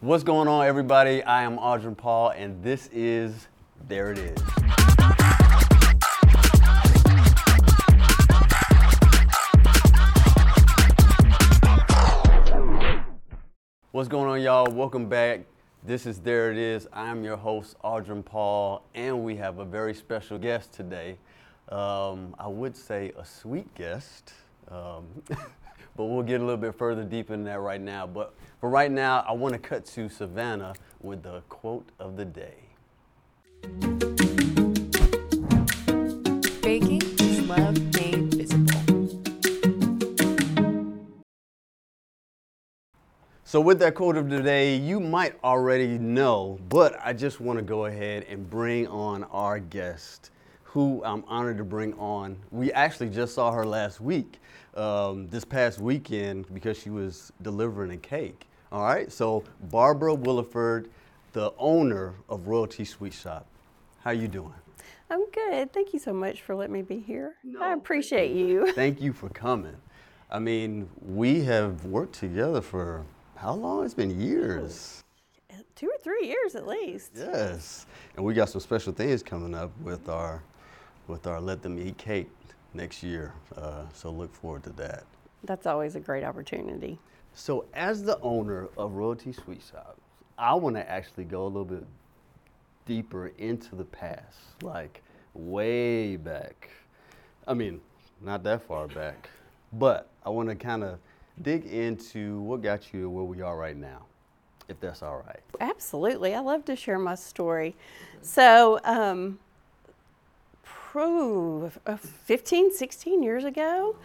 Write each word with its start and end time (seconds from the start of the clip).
What's 0.00 0.24
going 0.24 0.48
on, 0.48 0.66
everybody? 0.66 1.22
I 1.22 1.44
am 1.44 1.56
Audrion 1.56 1.96
Paul, 1.96 2.30
and 2.30 2.62
this 2.62 2.90
is 2.92 3.48
There 3.88 4.12
It 4.12 4.18
Is. 4.18 4.42
What's 13.92 14.08
going 14.08 14.28
on, 14.28 14.42
y'all? 14.42 14.70
Welcome 14.70 15.08
back. 15.08 15.40
This 15.84 16.04
is 16.04 16.18
There 16.18 16.50
It 16.50 16.58
Is. 16.58 16.86
I'm 16.92 17.24
your 17.24 17.36
host, 17.36 17.76
Audrion 17.82 18.24
Paul, 18.24 18.82
and 18.94 19.24
we 19.24 19.36
have 19.36 19.58
a 19.58 19.64
very 19.64 19.94
special 19.94 20.38
guest 20.38 20.72
today. 20.72 21.16
Um, 21.70 22.34
I 22.38 22.48
would 22.48 22.76
say 22.76 23.12
a 23.16 23.24
sweet 23.24 23.72
guest, 23.74 24.34
um, 24.70 25.06
but 25.96 26.04
we'll 26.06 26.22
get 26.22 26.40
a 26.40 26.44
little 26.44 26.56
bit 26.56 26.74
further 26.74 27.04
deep 27.04 27.30
in 27.30 27.44
that 27.44 27.60
right 27.60 27.80
now. 27.80 28.06
But 28.06 28.34
for 28.60 28.68
right 28.68 28.90
now, 28.90 29.24
I 29.28 29.32
want 29.32 29.54
to 29.54 29.58
cut 29.58 29.84
to 29.86 30.08
Savannah 30.08 30.74
with 31.00 31.22
the 31.22 31.42
quote 31.48 31.88
of 31.98 32.16
the 32.16 32.24
day. 32.24 32.56
Baking 36.62 37.02
is 37.20 37.40
love 37.48 37.78
made 37.94 38.34
visible. 38.34 38.84
So, 43.46 43.60
with 43.60 43.78
that 43.78 43.94
quote 43.94 44.16
of 44.16 44.30
the 44.30 44.42
day, 44.42 44.74
you 44.76 44.98
might 44.98 45.38
already 45.44 45.96
know, 45.98 46.58
but 46.68 46.98
I 47.04 47.12
just 47.12 47.38
want 47.38 47.58
to 47.58 47.62
go 47.62 47.84
ahead 47.84 48.26
and 48.28 48.50
bring 48.50 48.88
on 48.88 49.22
our 49.24 49.60
guest, 49.60 50.30
who 50.74 51.00
I'm 51.04 51.22
honored 51.28 51.56
to 51.58 51.64
bring 51.64 51.94
on. 52.00 52.36
We 52.50 52.72
actually 52.72 53.08
just 53.08 53.32
saw 53.32 53.52
her 53.52 53.64
last 53.64 54.00
week, 54.00 54.40
um, 54.74 55.28
this 55.28 55.44
past 55.44 55.78
weekend, 55.78 56.52
because 56.52 56.76
she 56.76 56.90
was 56.90 57.32
delivering 57.42 57.92
a 57.92 57.96
cake. 57.96 58.48
All 58.72 58.82
right, 58.82 59.10
so 59.10 59.44
Barbara 59.70 60.16
Williford, 60.16 60.88
the 61.32 61.52
owner 61.58 62.14
of 62.28 62.48
Royalty 62.48 62.84
Sweet 62.84 63.12
Shoppe. 63.12 63.44
How 64.02 64.10
you 64.10 64.26
doing? 64.26 64.52
I'm 65.10 65.30
good. 65.30 65.72
Thank 65.72 65.92
you 65.92 66.00
so 66.00 66.12
much 66.12 66.42
for 66.42 66.56
letting 66.56 66.72
me 66.72 66.82
be 66.82 66.98
here. 66.98 67.36
No, 67.44 67.62
I 67.62 67.74
appreciate 67.74 68.32
you. 68.32 68.72
Thank 68.74 69.00
you 69.00 69.12
for 69.12 69.28
coming. 69.28 69.76
I 70.28 70.40
mean, 70.40 70.88
we 71.00 71.44
have 71.44 71.84
worked 71.84 72.16
together 72.16 72.60
for 72.60 73.04
how 73.36 73.54
long? 73.54 73.84
It's 73.84 73.94
been 73.94 74.20
years. 74.20 75.04
Two 75.76 75.86
or 75.86 75.98
three 76.02 76.26
years 76.26 76.56
at 76.56 76.66
least. 76.66 77.12
Yes, 77.14 77.86
and 78.16 78.24
we 78.24 78.34
got 78.34 78.48
some 78.48 78.60
special 78.60 78.92
things 78.92 79.22
coming 79.22 79.54
up 79.54 79.70
with 79.80 80.08
our 80.08 80.42
with 81.06 81.26
our 81.26 81.40
Let 81.40 81.62
Them 81.62 81.78
Eat 81.78 81.98
Cake 81.98 82.30
next 82.72 83.02
year. 83.02 83.32
Uh, 83.56 83.82
so 83.92 84.10
look 84.10 84.34
forward 84.34 84.62
to 84.64 84.70
that. 84.70 85.04
That's 85.44 85.66
always 85.66 85.94
a 85.94 86.00
great 86.00 86.24
opportunity. 86.24 86.98
So 87.34 87.66
as 87.74 88.02
the 88.02 88.18
owner 88.20 88.68
of 88.76 88.92
Royalty 88.92 89.32
Sweet 89.32 89.60
Shoppe, 89.60 89.96
I 90.38 90.54
want 90.54 90.76
to 90.76 90.90
actually 90.90 91.24
go 91.24 91.44
a 91.44 91.46
little 91.46 91.64
bit 91.64 91.84
deeper 92.86 93.32
into 93.38 93.76
the 93.76 93.84
past, 93.84 94.38
like 94.62 95.02
way 95.34 96.16
back. 96.16 96.70
I 97.46 97.54
mean, 97.54 97.80
not 98.20 98.42
that 98.44 98.62
far 98.62 98.88
back, 98.88 99.28
but 99.72 100.08
I 100.24 100.30
want 100.30 100.48
to 100.48 100.54
kind 100.54 100.84
of 100.84 100.98
dig 101.42 101.66
into 101.66 102.40
what 102.40 102.62
got 102.62 102.92
you 102.92 103.02
to 103.02 103.10
where 103.10 103.24
we 103.24 103.42
are 103.42 103.56
right 103.56 103.76
now, 103.76 104.04
if 104.68 104.80
that's 104.80 105.02
all 105.02 105.22
right. 105.26 105.40
Absolutely. 105.60 106.34
I 106.34 106.40
love 106.40 106.64
to 106.66 106.76
share 106.76 106.98
my 106.98 107.16
story. 107.16 107.74
So, 108.22 108.80
um, 108.84 109.38
15, 110.94 112.72
16 112.72 113.22
years 113.24 113.44
ago, 113.44 113.96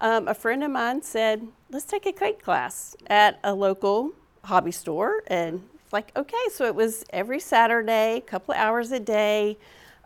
um, 0.00 0.28
a 0.28 0.32
friend 0.32 0.64
of 0.64 0.70
mine 0.70 1.02
said, 1.02 1.46
let's 1.70 1.84
take 1.84 2.06
a 2.06 2.12
cake 2.12 2.42
class 2.42 2.96
at 3.08 3.38
a 3.44 3.52
local 3.52 4.12
hobby 4.44 4.72
store. 4.72 5.22
And 5.26 5.62
it's 5.84 5.92
like, 5.92 6.10
okay, 6.16 6.36
so 6.50 6.64
it 6.64 6.74
was 6.74 7.04
every 7.10 7.38
Saturday, 7.38 8.16
a 8.16 8.20
couple 8.22 8.54
of 8.54 8.60
hours 8.60 8.92
a 8.92 9.00
day 9.00 9.58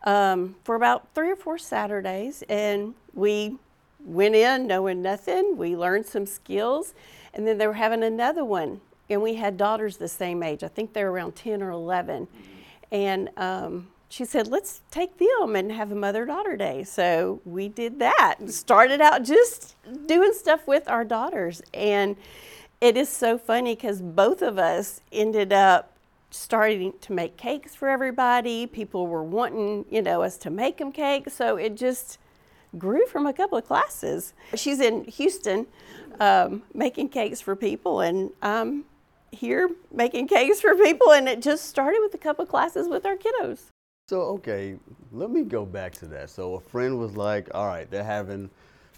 um, 0.02 0.56
for 0.64 0.74
about 0.74 1.14
three 1.14 1.30
or 1.30 1.36
four 1.36 1.58
Saturdays. 1.58 2.42
And 2.48 2.94
we 3.14 3.56
went 4.04 4.34
in 4.34 4.66
knowing 4.66 5.00
nothing. 5.00 5.56
We 5.56 5.76
learned 5.76 6.06
some 6.06 6.26
skills. 6.26 6.92
And 7.34 7.46
then 7.46 7.58
they 7.58 7.68
were 7.68 7.74
having 7.74 8.02
another 8.02 8.44
one. 8.44 8.80
And 9.08 9.22
we 9.22 9.34
had 9.34 9.56
daughters 9.56 9.96
the 9.96 10.08
same 10.08 10.42
age. 10.42 10.64
I 10.64 10.68
think 10.68 10.92
they 10.92 11.04
were 11.04 11.12
around 11.12 11.36
10 11.36 11.62
or 11.62 11.70
11. 11.70 12.26
And 12.90 13.30
um, 13.36 13.91
she 14.12 14.26
said, 14.26 14.46
let's 14.46 14.82
take 14.90 15.16
them 15.16 15.56
and 15.56 15.72
have 15.72 15.90
a 15.90 15.94
mother 15.94 16.26
daughter 16.26 16.54
day. 16.54 16.84
So 16.84 17.40
we 17.46 17.70
did 17.70 17.98
that. 18.00 18.36
and 18.40 18.52
Started 18.52 19.00
out 19.00 19.24
just 19.24 19.74
doing 20.06 20.34
stuff 20.34 20.66
with 20.66 20.86
our 20.86 21.02
daughters. 21.02 21.62
And 21.72 22.16
it 22.82 22.98
is 22.98 23.08
so 23.08 23.38
funny 23.38 23.74
because 23.74 24.02
both 24.02 24.42
of 24.42 24.58
us 24.58 25.00
ended 25.10 25.50
up 25.50 25.96
starting 26.30 26.92
to 27.00 27.14
make 27.14 27.38
cakes 27.38 27.74
for 27.74 27.88
everybody. 27.88 28.66
People 28.66 29.06
were 29.06 29.22
wanting, 29.22 29.86
you 29.90 30.02
know, 30.02 30.20
us 30.20 30.36
to 30.38 30.50
make 30.50 30.76
them 30.76 30.92
cakes. 30.92 31.32
So 31.32 31.56
it 31.56 31.74
just 31.74 32.18
grew 32.76 33.06
from 33.06 33.26
a 33.26 33.32
couple 33.32 33.56
of 33.56 33.66
classes. 33.66 34.34
She's 34.54 34.80
in 34.80 35.04
Houston 35.04 35.66
um, 36.20 36.64
making 36.74 37.08
cakes 37.08 37.40
for 37.40 37.56
people, 37.56 38.00
and 38.00 38.30
I'm 38.42 38.84
here 39.30 39.70
making 39.90 40.28
cakes 40.28 40.60
for 40.60 40.74
people. 40.74 41.12
And 41.12 41.30
it 41.30 41.40
just 41.40 41.64
started 41.64 42.00
with 42.02 42.12
a 42.12 42.18
couple 42.18 42.42
of 42.42 42.50
classes 42.50 42.88
with 42.88 43.06
our 43.06 43.16
kiddos. 43.16 43.71
So 44.12 44.20
okay, 44.36 44.76
let 45.10 45.30
me 45.30 45.42
go 45.42 45.64
back 45.64 45.94
to 45.94 46.06
that. 46.08 46.28
So 46.28 46.56
a 46.56 46.60
friend 46.60 46.98
was 46.98 47.16
like, 47.16 47.48
"All 47.54 47.66
right, 47.66 47.90
they're 47.90 48.04
having 48.04 48.50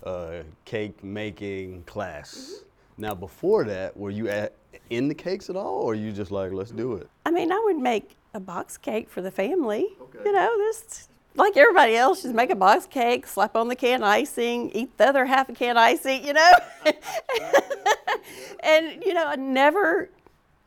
a 0.02 0.42
cake 0.64 1.04
making 1.04 1.84
class." 1.84 2.34
Mm-hmm. 2.34 3.02
Now 3.02 3.14
before 3.14 3.62
that, 3.62 3.96
were 3.96 4.10
you 4.10 4.28
at, 4.28 4.54
in 4.90 5.06
the 5.06 5.14
cakes 5.14 5.48
at 5.48 5.54
all, 5.54 5.82
or 5.82 5.94
you 5.94 6.10
just 6.10 6.32
like, 6.32 6.50
"Let's 6.50 6.72
do 6.72 6.94
it"? 6.94 7.08
I 7.24 7.30
mean, 7.30 7.52
I 7.52 7.62
would 7.64 7.76
make 7.76 8.16
a 8.34 8.40
box 8.40 8.76
cake 8.76 9.08
for 9.08 9.22
the 9.22 9.30
family. 9.30 9.86
You 10.24 10.32
know, 10.32 10.52
just 10.66 11.10
like 11.36 11.56
everybody 11.56 11.94
else, 11.94 12.22
just 12.22 12.34
make 12.34 12.50
a 12.50 12.56
box 12.56 12.86
cake, 12.86 13.28
slap 13.28 13.54
on 13.54 13.68
the 13.68 13.76
can 13.76 14.02
icing, 14.02 14.72
eat 14.72 14.98
the 14.98 15.06
other 15.06 15.26
half 15.26 15.48
of 15.48 15.54
can 15.54 15.78
icing, 15.78 16.24
you 16.26 16.32
know? 16.32 16.52
and, 18.64 19.00
you 19.04 19.14
know, 19.14 19.28
I 19.28 19.36
never 19.36 20.10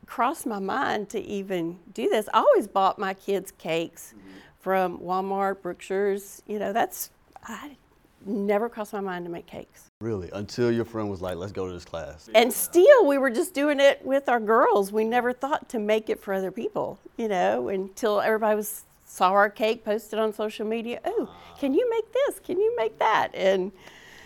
crossed 0.07 0.45
my 0.45 0.59
mind 0.59 1.09
to 1.09 1.22
even 1.22 1.78
do 1.94 2.09
this. 2.09 2.28
I 2.34 2.40
always 2.40 2.68
bought 2.68 2.97
my 2.97 3.13
kids 3.13 3.51
cakes 3.51 4.13
mm-hmm. 4.18 4.38
from 4.59 4.97
Walmart, 5.00 5.62
Brookshire's, 5.62 6.41
you 6.47 6.57
know, 6.57 6.73
that's, 6.73 7.12
I 7.44 7.78
never 8.25 8.69
crossed 8.69 8.94
my 8.94 9.01
mind 9.01 9.25
to 9.25 9.31
make 9.31 9.45
cakes. 9.45 9.91
Really? 10.01 10.29
Until 10.34 10.72
your 10.72 10.85
friend 10.85 11.09
was 11.09 11.22
like, 11.22 11.38
"Let's 11.38 11.51
go 11.51 11.66
to 11.66 11.73
this 11.73 11.85
class." 11.85 12.29
And 12.35 12.53
still, 12.53 13.07
we 13.07 13.18
were 13.18 13.31
just 13.31 13.56
doing 13.56 13.79
it 13.79 14.06
with 14.06 14.29
our 14.29 14.40
girls. 14.40 14.91
We 14.91 15.06
never 15.06 15.34
thought 15.34 15.69
to 15.69 15.79
make 15.79 16.09
it 16.09 16.19
for 16.22 16.34
other 16.35 16.51
people, 16.51 17.00
you 17.18 17.28
know, 17.28 17.69
until 17.69 18.22
everybody 18.22 18.56
was 18.56 18.84
saw 19.06 19.31
our 19.31 19.50
cake 19.50 19.84
posted 19.84 20.19
on 20.19 20.34
social 20.34 20.68
media. 20.68 21.00
Oh, 21.06 21.34
can 21.59 21.74
you 21.74 21.89
make 21.89 22.12
this? 22.13 22.39
Can 22.39 22.59
you 22.59 22.75
make 22.75 23.00
that? 23.00 23.34
And 23.34 23.72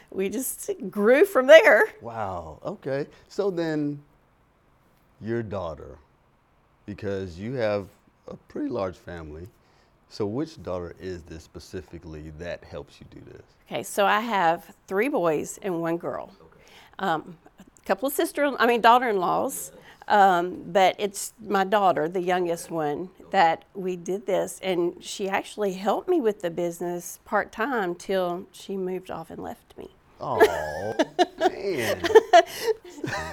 we 0.10 0.28
just 0.28 0.70
grew 0.90 1.24
from 1.24 1.48
there. 1.48 1.94
Wow. 2.02 2.60
Okay. 2.66 3.08
So 3.30 3.50
then, 3.50 4.02
your 5.24 5.44
daughter, 5.44 5.98
because 6.86 7.38
you 7.38 7.54
have 7.54 7.88
a 8.28 8.36
pretty 8.36 8.70
large 8.70 8.98
family. 8.98 9.48
So 10.10 10.26
which 10.26 10.62
daughter 10.62 10.94
is 11.00 11.24
this 11.24 11.44
specifically 11.44 12.32
that 12.38 12.64
helps 12.64 13.00
you 13.00 13.08
do 13.10 13.22
this? 13.32 13.44
Okay, 13.68 13.84
so 13.84 14.06
I 14.06 14.20
have 14.20 14.76
three 14.88 15.08
boys 15.08 15.58
and 15.62 15.82
one 15.82 15.98
girl. 15.98 16.34
Um, 17.00 17.38
a 17.60 17.86
couple 17.86 18.08
of 18.08 18.14
sister, 18.14 18.52
I 18.60 18.66
mean 18.66 18.82
daughter-in-laws, 18.82 19.72
um, 20.10 20.64
but 20.68 20.96
it's 21.00 21.34
my 21.40 21.64
daughter, 21.64 22.10
the 22.10 22.22
youngest 22.22 22.70
one, 22.70 23.10
that 23.30 23.64
we 23.74 23.96
did 23.96 24.26
this, 24.26 24.60
and 24.62 25.02
she 25.02 25.30
actually 25.30 25.74
helped 25.74 26.10
me 26.10 26.20
with 26.20 26.42
the 26.42 26.50
business 26.50 27.20
part 27.24 27.54
time 27.54 27.96
till 27.96 28.48
she 28.52 28.76
moved 28.76 29.10
off 29.10 29.30
and 29.30 29.42
left 29.42 29.78
me. 29.78 29.92
Oh 30.20 30.94
man. 31.40 32.02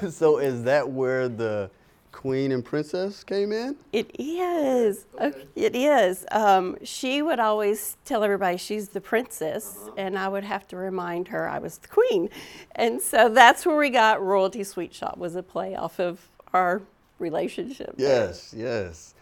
so 0.10 0.38
is 0.38 0.62
that 0.62 0.88
where 0.88 1.28
the 1.28 1.70
queen 2.18 2.50
and 2.50 2.64
princess 2.64 3.22
came 3.22 3.52
in? 3.52 3.76
It 3.92 4.10
is. 4.18 5.06
Okay, 5.20 5.46
It 5.54 5.76
is. 5.76 6.26
Um, 6.32 6.76
she 6.82 7.22
would 7.22 7.38
always 7.38 7.96
tell 8.04 8.24
everybody 8.24 8.56
she's 8.56 8.88
the 8.88 9.00
princess, 9.00 9.88
and 9.96 10.18
I 10.18 10.26
would 10.26 10.42
have 10.42 10.66
to 10.68 10.76
remind 10.76 11.28
her 11.28 11.48
I 11.48 11.60
was 11.60 11.78
the 11.78 11.86
queen. 11.86 12.28
And 12.74 13.00
so 13.00 13.28
that's 13.28 13.64
where 13.64 13.76
we 13.76 13.88
got 13.90 14.20
Royalty 14.20 14.64
Sweet 14.64 14.92
Shoppe 14.92 15.16
was 15.16 15.36
a 15.36 15.44
play 15.44 15.76
off 15.76 16.00
of 16.00 16.28
our 16.52 16.82
relationship. 17.20 17.94
Yes, 17.96 18.52
yes. 18.56 19.14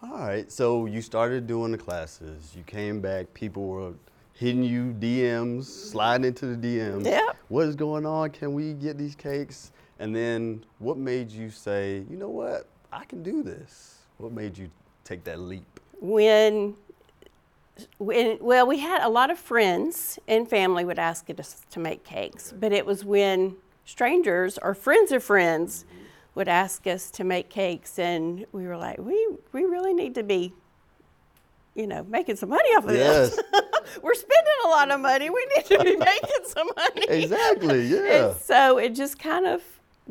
All 0.00 0.18
right. 0.18 0.50
So 0.50 0.86
you 0.86 1.02
started 1.02 1.48
doing 1.48 1.72
the 1.72 1.78
classes. 1.78 2.52
You 2.56 2.62
came 2.62 3.00
back. 3.00 3.34
People 3.34 3.66
were 3.66 3.94
hitting 4.32 4.62
you 4.62 4.94
DMs, 5.00 5.64
sliding 5.64 6.26
into 6.26 6.54
the 6.54 6.56
DMs. 6.56 7.04
Yeah. 7.04 7.32
What 7.48 7.66
is 7.66 7.74
going 7.74 8.06
on? 8.06 8.30
Can 8.30 8.54
we 8.54 8.74
get 8.74 8.96
these 8.96 9.16
cakes? 9.16 9.72
And 9.98 10.14
then 10.14 10.64
what 10.78 10.96
made 10.96 11.30
you 11.30 11.50
say, 11.50 12.04
you 12.10 12.16
know 12.16 12.28
what? 12.28 12.66
I 12.92 13.04
can 13.04 13.22
do 13.22 13.42
this. 13.42 13.98
What 14.18 14.32
made 14.32 14.56
you 14.56 14.70
take 15.04 15.24
that 15.24 15.40
leap? 15.40 15.80
When, 16.00 16.74
when 17.98 18.38
well, 18.40 18.66
we 18.66 18.78
had 18.78 19.02
a 19.02 19.08
lot 19.08 19.30
of 19.30 19.38
friends 19.38 20.18
and 20.28 20.48
family 20.48 20.84
would 20.84 20.98
ask 20.98 21.28
us 21.38 21.62
to 21.70 21.80
make 21.80 22.04
cakes, 22.04 22.52
but 22.52 22.72
it 22.72 22.86
was 22.86 23.04
when 23.04 23.56
strangers 23.84 24.58
or 24.58 24.74
friends 24.74 25.12
of 25.12 25.22
friends 25.22 25.84
mm-hmm. 25.84 26.04
would 26.34 26.48
ask 26.48 26.86
us 26.86 27.10
to 27.12 27.24
make 27.24 27.48
cakes, 27.48 27.98
and 27.98 28.46
we 28.52 28.66
were 28.66 28.76
like, 28.76 28.98
we 28.98 29.28
we 29.52 29.64
really 29.64 29.94
need 29.94 30.14
to 30.14 30.22
be, 30.22 30.52
you 31.74 31.86
know, 31.86 32.04
making 32.04 32.36
some 32.36 32.50
money 32.50 32.68
off 32.70 32.84
of 32.84 32.94
Yes. 32.94 33.36
this. 33.36 33.44
we're 34.02 34.14
spending 34.14 34.54
a 34.64 34.68
lot 34.68 34.90
of 34.90 35.00
money. 35.00 35.30
We 35.30 35.46
need 35.56 35.66
to 35.66 35.78
be 35.84 35.96
making 35.96 36.44
some 36.46 36.68
money. 36.76 37.06
Exactly, 37.08 37.86
yeah. 37.86 38.28
And 38.28 38.40
so 38.40 38.78
it 38.78 38.94
just 38.94 39.18
kind 39.18 39.46
of 39.46 39.62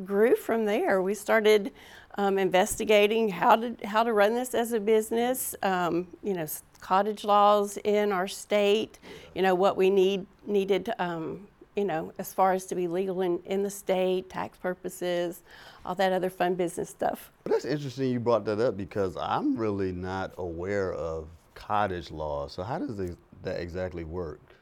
grew 0.06 0.36
from 0.36 0.66
there. 0.66 1.02
We 1.02 1.14
started 1.14 1.72
um, 2.16 2.38
investigating 2.38 3.30
how 3.30 3.56
to 3.56 3.76
how 3.86 4.04
to 4.04 4.14
run 4.14 4.36
this 4.36 4.54
as 4.54 4.74
a 4.74 4.80
business. 4.80 5.56
Um, 5.64 6.08
you 6.22 6.34
know, 6.34 6.46
cottage 6.80 7.24
laws 7.24 7.78
in 7.78 8.12
our 8.12 8.28
state. 8.28 9.00
You 9.34 9.42
know 9.42 9.56
what 9.56 9.78
we 9.78 9.90
need 9.90 10.26
needed. 10.46 10.92
Um, 11.00 11.48
you 11.76 11.86
know, 11.86 12.14
as 12.20 12.32
far 12.32 12.54
as 12.54 12.68
to 12.68 12.76
be 12.76 12.88
legal 12.88 13.22
in, 13.22 13.40
in 13.46 13.64
the 13.64 13.70
state, 13.70 14.30
tax 14.30 14.60
purposes, 14.60 15.42
all 15.84 15.96
that 15.96 16.14
other 16.14 16.30
fun 16.30 16.54
business 16.54 16.88
stuff. 16.88 17.32
That's 17.46 17.66
interesting 17.66 18.12
you 18.12 18.20
brought 18.20 18.46
that 18.46 18.60
up 18.60 18.78
because 18.78 19.18
I'm 19.18 19.58
really 19.58 19.92
not 19.92 20.34
aware 20.38 20.94
of 20.94 21.28
cottage 21.56 22.12
law. 22.12 22.48
So 22.48 22.62
how 22.62 22.78
does 22.78 22.98
that 23.42 23.60
exactly 23.60 24.04
work? 24.04 24.53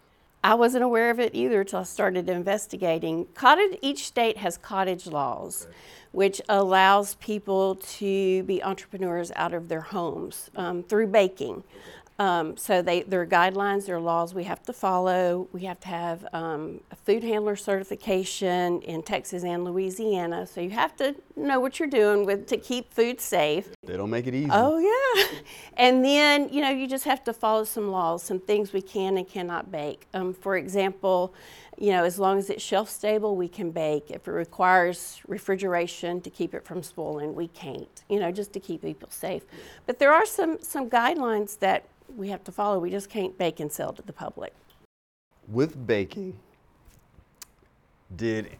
I 0.43 0.55
wasn't 0.55 0.83
aware 0.83 1.11
of 1.11 1.19
it 1.19 1.35
either 1.35 1.61
until 1.61 1.79
I 1.81 1.83
started 1.83 2.27
investigating. 2.27 3.27
Cottage, 3.35 3.77
each 3.81 4.07
state 4.07 4.37
has 4.37 4.57
cottage 4.57 5.05
laws, 5.05 5.67
which 6.11 6.41
allows 6.49 7.13
people 7.15 7.75
to 7.75 8.41
be 8.43 8.63
entrepreneurs 8.63 9.31
out 9.35 9.53
of 9.53 9.67
their 9.67 9.81
homes 9.81 10.49
um, 10.55 10.81
through 10.81 11.07
baking. 11.07 11.63
Um, 12.21 12.55
so 12.55 12.83
they, 12.83 13.01
there 13.01 13.19
are 13.19 13.25
guidelines, 13.25 13.87
there 13.87 13.95
are 13.95 13.99
laws 13.99 14.35
we 14.35 14.43
have 14.43 14.61
to 14.65 14.73
follow. 14.73 15.47
We 15.53 15.61
have 15.61 15.79
to 15.79 15.87
have 15.87 16.23
um, 16.33 16.81
a 16.91 16.95
food 16.95 17.23
handler 17.23 17.55
certification 17.55 18.79
in 18.83 19.01
Texas 19.01 19.43
and 19.43 19.65
Louisiana. 19.65 20.45
So 20.45 20.61
you 20.61 20.69
have 20.69 20.95
to 20.97 21.15
know 21.35 21.59
what 21.59 21.79
you're 21.79 21.89
doing 21.89 22.27
with 22.27 22.45
to 22.49 22.57
keep 22.57 22.93
food 22.93 23.19
safe. 23.19 23.69
They 23.81 23.97
don't 23.97 24.11
make 24.11 24.27
it 24.27 24.35
easy. 24.35 24.51
Oh 24.53 24.77
yeah, 24.77 25.39
and 25.77 26.05
then 26.05 26.49
you 26.49 26.61
know 26.61 26.69
you 26.69 26.87
just 26.87 27.05
have 27.05 27.23
to 27.23 27.33
follow 27.33 27.63
some 27.63 27.89
laws, 27.89 28.21
some 28.21 28.39
things 28.39 28.71
we 28.71 28.83
can 28.83 29.17
and 29.17 29.27
cannot 29.27 29.71
bake. 29.71 30.05
Um, 30.13 30.35
for 30.35 30.57
example, 30.57 31.33
you 31.79 31.89
know 31.89 32.03
as 32.03 32.19
long 32.19 32.37
as 32.37 32.51
it's 32.51 32.63
shelf 32.63 32.87
stable, 32.87 33.35
we 33.35 33.47
can 33.47 33.71
bake. 33.71 34.11
If 34.11 34.27
it 34.27 34.31
requires 34.31 35.21
refrigeration 35.27 36.21
to 36.21 36.29
keep 36.29 36.53
it 36.53 36.65
from 36.65 36.83
spoiling, 36.83 37.33
we 37.33 37.47
can't. 37.47 38.03
You 38.09 38.19
know 38.19 38.31
just 38.31 38.53
to 38.53 38.59
keep 38.59 38.83
people 38.83 39.09
safe. 39.09 39.41
But 39.87 39.97
there 39.97 40.13
are 40.13 40.27
some 40.27 40.59
some 40.61 40.87
guidelines 40.87 41.57
that 41.57 41.85
we 42.15 42.29
have 42.29 42.43
to 42.45 42.51
follow. 42.51 42.79
We 42.79 42.89
just 42.89 43.09
can't 43.09 43.37
bake 43.37 43.59
and 43.59 43.71
sell 43.71 43.93
to 43.93 44.01
the 44.01 44.13
public. 44.13 44.53
With 45.47 45.85
baking, 45.87 46.37
did 48.15 48.57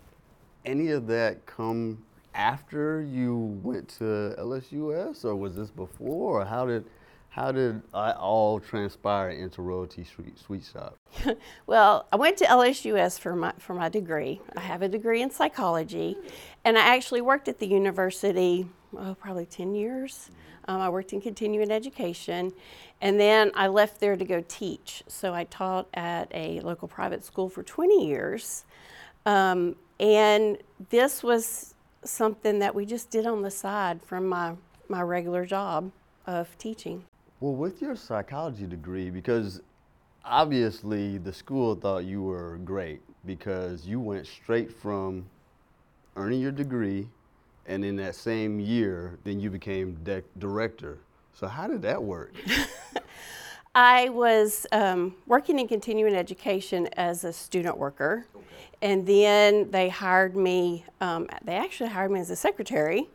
any 0.66 0.92
of 0.92 1.08
that 1.08 1.46
come 1.46 2.04
after 2.34 3.02
you 3.02 3.60
went 3.64 3.90
to 4.00 4.36
LSUS, 4.40 5.26
or 5.26 5.36
was 5.36 5.56
this 5.56 5.70
before, 5.70 6.42
or 6.42 6.46
how 6.46 6.66
did 6.66 6.86
how 7.30 7.50
did 7.50 7.78
it 7.78 7.84
all 7.94 8.60
transpire 8.60 9.30
into 9.30 9.62
Royalty 9.62 10.04
Sweet, 10.04 10.38
Sweet 10.38 10.64
Shoppe? 10.64 11.38
Well, 11.66 12.06
I 12.12 12.18
went 12.18 12.36
to 12.38 12.46
LSUS 12.46 13.18
for 13.18 13.36
my 13.36 13.54
for 13.58 13.74
my 13.74 13.90
degree. 13.90 14.42
I 14.56 14.62
have 14.62 14.82
a 14.82 14.90
degree 14.90 15.22
in 15.22 15.32
psychology, 15.32 16.18
and 16.66 16.78
I 16.78 16.82
actually 16.96 17.22
worked 17.22 17.48
at 17.48 17.60
the 17.60 17.68
university. 17.68 18.68
Oh, 18.98 19.16
probably 19.16 19.46
ten 19.46 19.74
years. 19.74 20.30
Um, 20.68 20.80
I 20.80 20.90
worked 20.90 21.12
in 21.14 21.22
continuing 21.22 21.72
education, 21.72 22.54
and 23.02 23.20
then 23.20 23.52
I 23.56 23.68
left 23.68 24.00
there 24.00 24.16
to 24.16 24.24
go 24.24 24.44
teach. 24.48 25.04
So 25.08 25.34
I 25.34 25.46
taught 25.46 25.88
at 25.94 26.32
a 26.34 26.60
local 26.62 26.88
private 26.88 27.26
school 27.26 27.50
for 27.50 27.64
20 27.64 28.08
years, 28.08 28.66
um, 29.26 29.76
and 30.00 30.58
this 30.90 31.24
was 31.24 31.74
something 32.04 32.60
that 32.60 32.74
we 32.74 32.86
just 32.86 33.10
did 33.10 33.26
on 33.26 33.42
the 33.42 33.52
side 33.52 34.02
from 34.02 34.28
my 34.28 34.56
my 34.88 35.02
regular 35.02 35.46
job 35.46 35.92
of 36.28 36.56
teaching. 36.58 37.04
Well, 37.40 37.56
with 37.56 37.82
your 37.82 37.96
psychology 37.96 38.66
degree, 38.66 39.10
because 39.10 39.62
obviously 40.24 41.18
the 41.18 41.34
school 41.34 41.76
thought 41.76 42.04
you 42.04 42.22
were 42.22 42.60
great 42.66 43.02
because 43.26 43.86
you 43.86 44.00
went 44.00 44.28
straight 44.28 44.72
from 44.72 45.26
earning 46.16 46.42
your 46.42 46.52
degree, 46.52 47.08
and 47.66 47.86
in 47.86 47.96
that 47.98 48.16
same 48.16 48.60
year, 48.60 49.18
then 49.24 49.40
you 49.40 49.50
became 49.50 49.98
de- 50.04 50.24
director. 50.40 51.00
So 51.34 51.48
how 51.48 51.68
did 51.68 51.82
that 51.84 52.02
work? 52.02 52.34
I 53.76 54.10
was 54.10 54.68
um, 54.72 55.16
working 55.28 55.58
in 55.58 55.68
continuing 55.68 56.14
education 56.14 56.90
as 56.98 57.24
a 57.24 57.32
student 57.32 57.78
worker, 57.78 58.26
and 58.82 59.08
then 59.08 59.72
they 59.72 59.88
hired 59.88 60.36
me. 60.36 60.86
Um, 61.00 61.30
they 61.44 61.56
actually 61.56 61.90
hired 61.90 62.12
me 62.12 62.20
as 62.20 62.30
a 62.30 62.36
secretary 62.36 63.08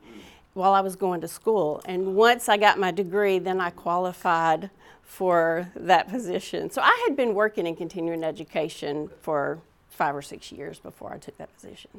while 0.55 0.73
I 0.73 0.81
was 0.81 0.97
going 0.97 1.21
to 1.21 1.29
school. 1.29 1.83
And 1.85 2.17
once 2.17 2.49
I 2.49 2.57
got 2.57 2.79
my 2.79 2.91
degree, 2.91 3.39
then 3.39 3.61
I 3.61 3.69
qualified 3.69 4.71
for 5.03 5.71
that 5.77 6.09
position. 6.09 6.71
So 6.71 6.81
I 6.81 7.05
had 7.07 7.15
been 7.15 7.35
working 7.35 7.67
in 7.67 7.77
continuing 7.77 8.25
education 8.25 9.11
for 9.21 9.61
five 9.91 10.17
or 10.17 10.23
six 10.23 10.51
years 10.51 10.79
before 10.79 11.13
I 11.13 11.19
took 11.19 11.37
that 11.37 11.55
position. 11.55 11.91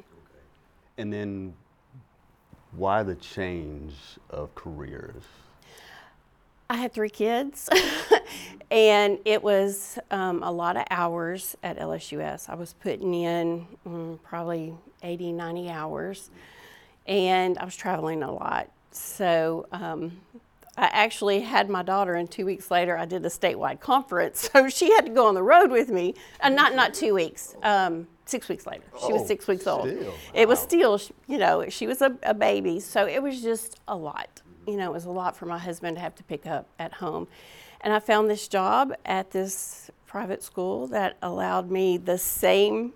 And 0.98 1.12
then 1.12 1.54
why 2.72 3.04
the 3.04 3.14
change 3.14 3.94
of 4.28 4.52
careers? 4.56 5.22
I 6.70 6.76
had 6.76 6.92
three 6.92 7.08
kids, 7.08 7.70
and 8.70 9.18
it 9.24 9.42
was 9.42 9.98
um, 10.10 10.42
a 10.42 10.52
lot 10.52 10.76
of 10.76 10.84
hours 10.90 11.56
at 11.62 11.78
LSUS. 11.78 12.50
I 12.50 12.56
was 12.56 12.74
putting 12.74 13.14
in 13.14 13.66
mm, 13.86 14.18
probably 14.22 14.74
80, 15.02 15.32
90 15.32 15.70
hours, 15.70 16.30
and 17.06 17.56
I 17.56 17.64
was 17.64 17.74
traveling 17.74 18.22
a 18.22 18.30
lot. 18.30 18.70
So 18.90 19.66
um, 19.72 20.20
I 20.76 20.90
actually 20.92 21.40
had 21.40 21.70
my 21.70 21.82
daughter, 21.82 22.16
and 22.16 22.30
two 22.30 22.44
weeks 22.44 22.70
later, 22.70 22.98
I 22.98 23.06
did 23.06 23.24
a 23.24 23.30
statewide 23.30 23.80
conference. 23.80 24.50
So 24.58 24.68
she 24.68 24.92
had 24.92 25.06
to 25.06 25.10
go 25.10 25.26
on 25.26 25.34
the 25.34 25.42
road 25.42 25.70
with 25.70 25.88
me. 25.88 26.16
Uh, 26.40 26.50
not 26.50 26.74
not 26.74 26.92
two 26.92 27.14
weeks. 27.14 27.54
Um, 27.62 28.08
six 28.26 28.46
weeks 28.46 28.66
later, 28.66 28.84
she 29.06 29.14
was 29.14 29.26
six 29.26 29.48
weeks 29.48 29.66
old. 29.66 29.88
still, 29.88 30.14
It 30.34 30.46
was 30.46 30.58
wow. 30.58 30.64
still, 30.66 31.00
you 31.28 31.38
know, 31.38 31.64
she 31.70 31.86
was 31.86 32.02
a, 32.02 32.14
a 32.22 32.34
baby, 32.34 32.78
so 32.78 33.06
it 33.06 33.22
was 33.22 33.40
just 33.40 33.80
a 33.88 33.96
lot. 33.96 34.42
You 34.68 34.76
know, 34.76 34.90
it 34.90 34.92
was 34.92 35.06
a 35.06 35.10
lot 35.10 35.34
for 35.34 35.46
my 35.46 35.58
husband 35.58 35.96
to 35.96 36.00
have 36.02 36.14
to 36.16 36.22
pick 36.22 36.46
up 36.46 36.66
at 36.78 36.92
home. 36.92 37.26
And 37.80 37.92
I 37.92 38.00
found 38.00 38.28
this 38.28 38.48
job 38.48 38.92
at 39.06 39.30
this 39.30 39.90
private 40.06 40.42
school 40.42 40.86
that 40.88 41.16
allowed 41.22 41.70
me 41.70 41.96
the 41.96 42.18
same 42.18 42.92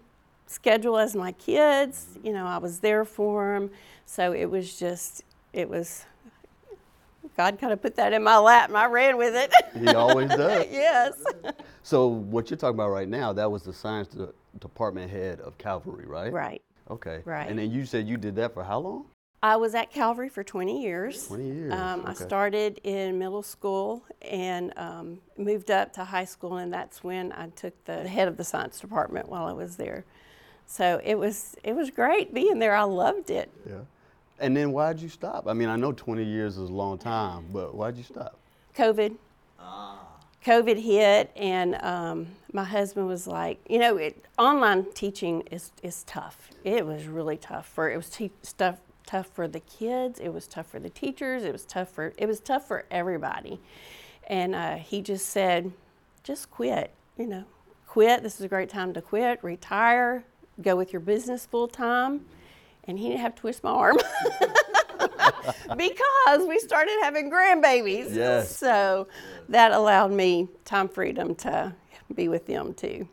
schedule 0.46 0.98
as 0.98 1.16
my 1.16 1.32
kids. 1.32 2.18
You 2.22 2.32
know, 2.32 2.46
I 2.46 2.58
was 2.58 2.80
there 2.80 3.04
for 3.06 3.54
them. 3.54 3.70
So 4.04 4.32
it 4.32 4.46
was 4.46 4.78
just, 4.78 5.24
it 5.54 5.68
was, 5.68 6.04
God 7.38 7.58
kind 7.58 7.72
of 7.72 7.80
put 7.80 7.96
that 7.96 8.12
in 8.12 8.22
my 8.22 8.36
lap 8.36 8.68
and 8.68 8.76
I 8.76 8.84
ran 8.86 9.16
with 9.16 9.34
it. 9.34 9.52
He 9.80 9.88
always 9.94 10.28
does. 10.28 10.66
yes. 10.70 11.14
So 11.82 12.06
what 12.06 12.50
you're 12.50 12.58
talking 12.58 12.74
about 12.76 12.90
right 12.90 13.08
now, 13.08 13.32
that 13.32 13.50
was 13.50 13.62
the 13.62 13.72
science 13.72 14.14
department 14.58 15.10
head 15.10 15.40
of 15.40 15.56
Calvary, 15.56 16.04
right? 16.06 16.32
Right. 16.32 16.60
Okay. 16.90 17.22
Right. 17.24 17.48
And 17.48 17.58
then 17.58 17.70
you 17.70 17.86
said 17.86 18.06
you 18.06 18.18
did 18.18 18.36
that 18.36 18.52
for 18.52 18.62
how 18.62 18.80
long? 18.80 19.06
I 19.42 19.56
was 19.56 19.74
at 19.74 19.90
Calvary 19.90 20.28
for 20.28 20.44
20 20.44 20.82
years. 20.82 21.26
20 21.26 21.44
years, 21.44 21.72
Um, 21.72 22.04
I 22.06 22.14
started 22.14 22.80
in 22.84 23.18
middle 23.18 23.42
school 23.42 24.04
and 24.22 24.72
um, 24.76 25.18
moved 25.36 25.70
up 25.70 25.92
to 25.94 26.04
high 26.04 26.24
school, 26.24 26.58
and 26.58 26.72
that's 26.72 27.02
when 27.02 27.32
I 27.32 27.48
took 27.48 27.72
the 27.84 28.06
head 28.06 28.28
of 28.28 28.36
the 28.36 28.44
science 28.44 28.78
department 28.78 29.28
while 29.28 29.44
I 29.44 29.52
was 29.52 29.76
there. 29.76 30.04
So 30.66 31.00
it 31.04 31.16
was 31.16 31.56
it 31.64 31.74
was 31.74 31.90
great 31.90 32.32
being 32.32 32.60
there. 32.60 32.74
I 32.74 32.84
loved 32.84 33.30
it. 33.30 33.50
Yeah. 33.68 33.80
And 34.38 34.56
then 34.56 34.72
why'd 34.72 35.00
you 35.00 35.08
stop? 35.08 35.46
I 35.48 35.52
mean, 35.54 35.68
I 35.68 35.76
know 35.76 35.92
20 35.92 36.24
years 36.24 36.56
is 36.56 36.70
a 36.70 36.72
long 36.72 36.98
time, 36.98 37.46
but 37.52 37.74
why'd 37.74 37.96
you 37.96 38.04
stop? 38.04 38.38
COVID. 38.76 39.16
Ah. 39.58 39.98
COVID 40.44 40.80
hit, 40.80 41.30
and 41.36 41.76
um, 41.82 42.26
my 42.52 42.64
husband 42.64 43.06
was 43.06 43.26
like, 43.28 43.58
you 43.68 43.78
know, 43.78 43.96
it, 43.96 44.24
online 44.38 44.86
teaching 44.92 45.42
is, 45.52 45.70
is 45.84 46.02
tough. 46.04 46.50
It 46.64 46.84
was 46.84 47.06
really 47.06 47.36
tough 47.36 47.66
for 47.68 47.90
it 47.90 47.96
was 47.96 48.10
te- 48.10 48.32
stuff 48.42 48.78
tough 49.12 49.26
for 49.26 49.46
the 49.46 49.60
kids. 49.60 50.18
It 50.20 50.30
was 50.30 50.46
tough 50.46 50.66
for 50.66 50.80
the 50.80 50.88
teachers. 50.88 51.44
It 51.44 51.52
was 51.52 51.66
tough 51.66 51.90
for 51.90 52.14
it 52.16 52.26
was 52.26 52.40
tough 52.40 52.66
for 52.66 52.84
everybody. 52.90 53.60
And 54.26 54.54
uh, 54.54 54.76
he 54.76 55.02
just 55.02 55.26
said, 55.26 55.70
just 56.24 56.50
quit. 56.50 56.94
You 57.18 57.26
know, 57.26 57.44
quit. 57.86 58.22
This 58.22 58.36
is 58.36 58.40
a 58.40 58.48
great 58.48 58.70
time 58.70 58.94
to 58.94 59.02
quit. 59.02 59.44
Retire. 59.44 60.24
Go 60.62 60.76
with 60.76 60.94
your 60.94 61.00
business 61.00 61.44
full 61.44 61.68
time. 61.68 62.24
And 62.84 62.98
he 62.98 63.08
didn't 63.08 63.20
have 63.20 63.34
to 63.34 63.40
twist 63.40 63.62
my 63.62 63.70
arm. 63.70 63.96
because 65.76 66.48
we 66.48 66.58
started 66.58 66.94
having 67.02 67.30
grandbabies. 67.30 68.14
Yes. 68.14 68.56
So 68.56 69.08
that 69.50 69.72
allowed 69.72 70.12
me 70.12 70.48
time 70.64 70.88
freedom 70.88 71.34
to 71.36 71.74
be 72.14 72.28
with 72.28 72.46
them 72.46 72.72
too. 72.72 73.06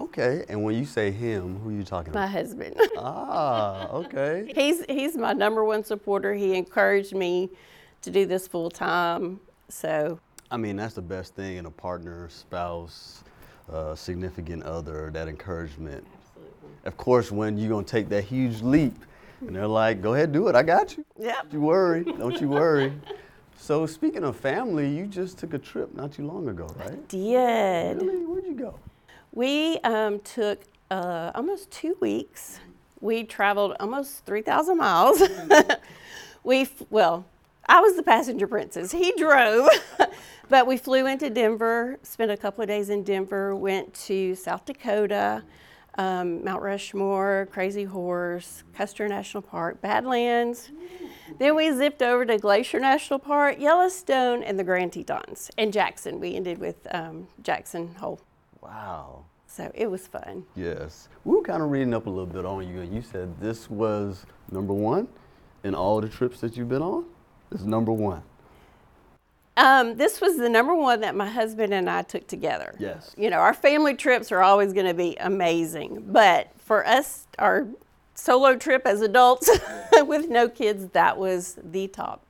Okay. 0.00 0.44
And 0.48 0.62
when 0.64 0.76
you 0.76 0.84
say 0.84 1.10
him, 1.10 1.58
who 1.60 1.70
are 1.70 1.72
you 1.72 1.84
talking 1.84 2.10
about? 2.10 2.20
My 2.20 2.24
about? 2.26 2.32
husband. 2.38 2.76
Ah, 2.96 3.88
okay. 3.90 4.52
he's 4.54 4.84
he's 4.88 5.16
my 5.16 5.32
number 5.32 5.64
one 5.64 5.84
supporter. 5.84 6.34
He 6.34 6.54
encouraged 6.54 7.14
me 7.14 7.50
to 8.02 8.10
do 8.10 8.26
this 8.26 8.46
full 8.48 8.70
time. 8.70 9.40
So 9.68 10.18
I 10.50 10.56
mean, 10.56 10.76
that's 10.76 10.94
the 10.94 11.02
best 11.02 11.34
thing 11.34 11.56
in 11.58 11.66
a 11.66 11.70
partner, 11.70 12.28
spouse, 12.28 13.22
uh, 13.72 13.94
significant 13.94 14.62
other, 14.64 15.10
that 15.12 15.28
encouragement. 15.28 16.04
Absolutely. 16.26 16.70
Of 16.84 16.96
course, 16.96 17.30
when 17.30 17.56
you're 17.56 17.68
going 17.68 17.84
to 17.84 17.90
take 17.90 18.08
that 18.08 18.24
huge 18.24 18.60
leap, 18.62 18.94
And 19.40 19.54
they're 19.54 19.66
like, 19.66 20.02
go 20.02 20.14
ahead, 20.14 20.32
do 20.32 20.48
it. 20.48 20.54
I 20.56 20.62
got 20.62 20.96
you. 20.96 21.04
Yep. 21.18 21.34
Don't 21.42 21.52
you 21.52 21.60
worry. 21.60 22.04
Don't 22.04 22.40
you 22.40 22.48
worry. 22.48 22.92
So 23.62 23.84
speaking 23.84 24.24
of 24.24 24.36
family, 24.36 24.88
you 24.88 25.06
just 25.06 25.36
took 25.36 25.52
a 25.52 25.58
trip 25.58 25.94
not 25.94 26.12
too 26.12 26.26
long 26.26 26.48
ago, 26.48 26.66
right? 26.78 27.06
Did. 27.08 28.00
Really? 28.00 28.24
Where'd 28.24 28.46
you 28.46 28.54
go? 28.54 28.78
We 29.32 29.78
um, 29.78 30.20
took 30.20 30.64
uh, 30.90 31.30
almost 31.34 31.70
two 31.70 31.96
weeks. 32.00 32.60
We 33.00 33.24
traveled 33.24 33.76
almost 33.80 34.24
3,000 34.26 34.76
miles. 34.76 35.22
we, 36.44 36.68
well, 36.90 37.24
I 37.68 37.80
was 37.80 37.96
the 37.96 38.02
passenger 38.02 38.46
princess. 38.46 38.92
He 38.92 39.12
drove. 39.16 39.68
but 40.48 40.66
we 40.66 40.76
flew 40.76 41.06
into 41.06 41.30
Denver, 41.30 41.98
spent 42.02 42.30
a 42.30 42.36
couple 42.36 42.62
of 42.62 42.68
days 42.68 42.90
in 42.90 43.04
Denver, 43.04 43.54
went 43.54 43.94
to 44.06 44.34
South 44.34 44.64
Dakota, 44.64 45.44
um, 45.96 46.44
Mount 46.44 46.62
Rushmore, 46.62 47.48
Crazy 47.52 47.84
Horse, 47.84 48.64
Custer 48.74 49.06
National 49.08 49.42
Park, 49.42 49.80
Badlands. 49.80 50.70
Then 51.38 51.54
we 51.54 51.70
zipped 51.72 52.02
over 52.02 52.24
to 52.26 52.38
Glacier 52.38 52.80
National 52.80 53.18
Park, 53.18 53.56
Yellowstone, 53.60 54.42
and 54.42 54.58
the 54.58 54.64
Grand 54.64 54.92
Tetons, 54.92 55.50
and 55.56 55.72
Jackson. 55.72 56.18
We 56.18 56.34
ended 56.34 56.58
with 56.58 56.86
um, 56.90 57.28
Jackson 57.42 57.94
Hole. 57.94 58.20
Wow. 58.62 59.24
So 59.46 59.70
it 59.74 59.90
was 59.90 60.06
fun. 60.06 60.44
Yes. 60.54 61.08
We 61.24 61.36
were 61.36 61.42
kind 61.42 61.62
of 61.62 61.70
reading 61.70 61.92
up 61.92 62.06
a 62.06 62.10
little 62.10 62.26
bit 62.26 62.44
on 62.44 62.68
you, 62.68 62.80
and 62.80 62.94
you 62.94 63.02
said 63.02 63.40
this 63.40 63.68
was 63.68 64.24
number 64.50 64.72
one 64.72 65.08
in 65.64 65.74
all 65.74 66.00
the 66.00 66.08
trips 66.08 66.40
that 66.40 66.56
you've 66.56 66.68
been 66.68 66.82
on? 66.82 67.04
This 67.50 67.60
is 67.60 67.66
number 67.66 67.92
one. 67.92 68.22
Um, 69.56 69.96
this 69.96 70.20
was 70.20 70.38
the 70.38 70.48
number 70.48 70.74
one 70.74 71.00
that 71.00 71.14
my 71.14 71.28
husband 71.28 71.74
and 71.74 71.90
I 71.90 72.02
took 72.02 72.26
together. 72.26 72.74
Yes. 72.78 73.14
You 73.18 73.28
know, 73.28 73.38
our 73.38 73.52
family 73.52 73.94
trips 73.94 74.32
are 74.32 74.42
always 74.42 74.72
going 74.72 74.86
to 74.86 74.94
be 74.94 75.16
amazing, 75.20 76.04
but 76.06 76.48
for 76.58 76.86
us, 76.86 77.26
our 77.38 77.66
solo 78.14 78.56
trip 78.56 78.86
as 78.86 79.02
adults 79.02 79.50
with 79.92 80.30
no 80.30 80.48
kids, 80.48 80.86
that 80.92 81.18
was 81.18 81.58
the 81.62 81.88
top. 81.88 82.22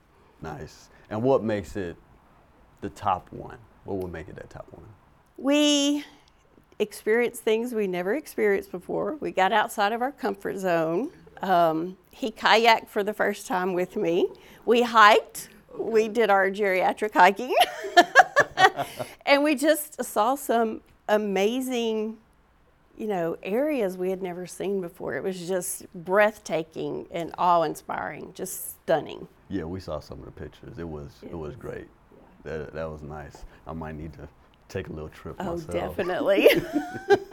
Nice. 0.43 0.89
And 1.11 1.23
what 1.23 1.45
makes 1.45 1.77
it 1.77 1.97
the 2.81 2.91
top 2.91 3.31
one? 3.31 3.59
What 3.85 3.99
would 3.99 4.13
make 4.13 4.29
it 4.29 4.37
that 4.37 4.51
top 4.51 4.67
one? 4.71 4.87
We 5.37 6.05
experienced 6.81 7.43
things 7.43 7.75
we 7.75 7.87
never 7.87 8.15
experienced 8.15 8.73
before. 8.73 9.17
We 9.17 9.31
got 9.31 9.53
outside 9.53 9.93
of 9.93 10.03
our 10.03 10.13
comfort 10.13 10.59
zone. 10.59 11.11
Um, 11.43 11.97
he 12.11 12.31
kayaked 12.31 12.89
for 12.89 13.05
the 13.05 13.13
first 13.13 13.47
time 13.47 13.75
with 13.75 13.97
me. 13.97 14.27
We 14.65 14.83
hiked. 14.83 15.51
We 15.79 16.09
did 16.09 16.31
our 16.31 16.51
geriatric 16.51 17.13
hiking. 17.13 17.55
and 19.27 19.45
we 19.45 19.55
just 19.55 20.03
saw 20.03 20.35
some 20.35 20.81
amazing, 21.09 22.17
you 22.97 23.07
know, 23.07 23.37
areas 23.43 23.97
we 23.97 24.11
had 24.11 24.23
never 24.23 24.47
seen 24.47 24.81
before. 24.81 25.17
It 25.17 25.23
was 25.23 25.47
just 25.47 25.87
breathtaking 25.95 27.09
and 27.11 27.35
awe-inspiring, 27.39 28.33
just 28.35 28.83
stunning. 28.83 29.29
Yeah, 29.49 29.65
we 29.65 29.81
saw 29.81 30.01
some 30.01 30.19
of 30.21 30.25
the 30.25 30.31
pictures. 30.33 30.79
It 30.79 30.89
was 30.89 31.11
it 31.23 31.37
was 31.37 31.57
great. 31.57 31.89
That 32.45 32.73
that 32.73 32.89
was 32.89 33.03
nice. 33.03 33.45
I 33.67 33.73
might 33.73 33.97
need 33.97 34.13
to 34.15 34.29
take 34.71 34.89
a 34.89 34.93
little 34.93 35.09
trip 35.11 35.37
Oh, 35.41 35.53
myself. 35.57 35.73
definitely. 35.73 36.49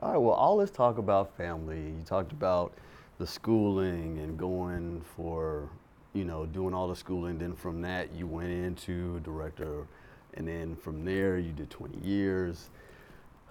All 0.00 0.12
right. 0.12 0.18
Well, 0.18 0.34
all 0.34 0.56
this 0.58 0.70
talk 0.70 0.98
about 0.98 1.36
family. 1.36 1.78
You 1.78 2.02
talked 2.04 2.32
about 2.32 2.74
the 3.18 3.26
schooling 3.26 4.18
and 4.18 4.36
going 4.36 5.02
for, 5.16 5.68
you 6.12 6.24
know, 6.24 6.46
doing 6.46 6.74
all 6.74 6.88
the 6.88 6.96
schooling. 6.96 7.38
Then 7.38 7.54
from 7.54 7.80
that, 7.82 8.12
you 8.12 8.26
went 8.26 8.50
into 8.50 9.20
director, 9.20 9.86
and 10.34 10.46
then 10.48 10.76
from 10.76 11.04
there, 11.04 11.38
you 11.38 11.52
did 11.52 11.70
20 11.70 11.98
years. 12.06 12.70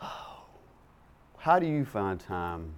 How 1.38 1.60
do 1.60 1.66
you 1.66 1.86
find 1.86 2.20
time 2.20 2.74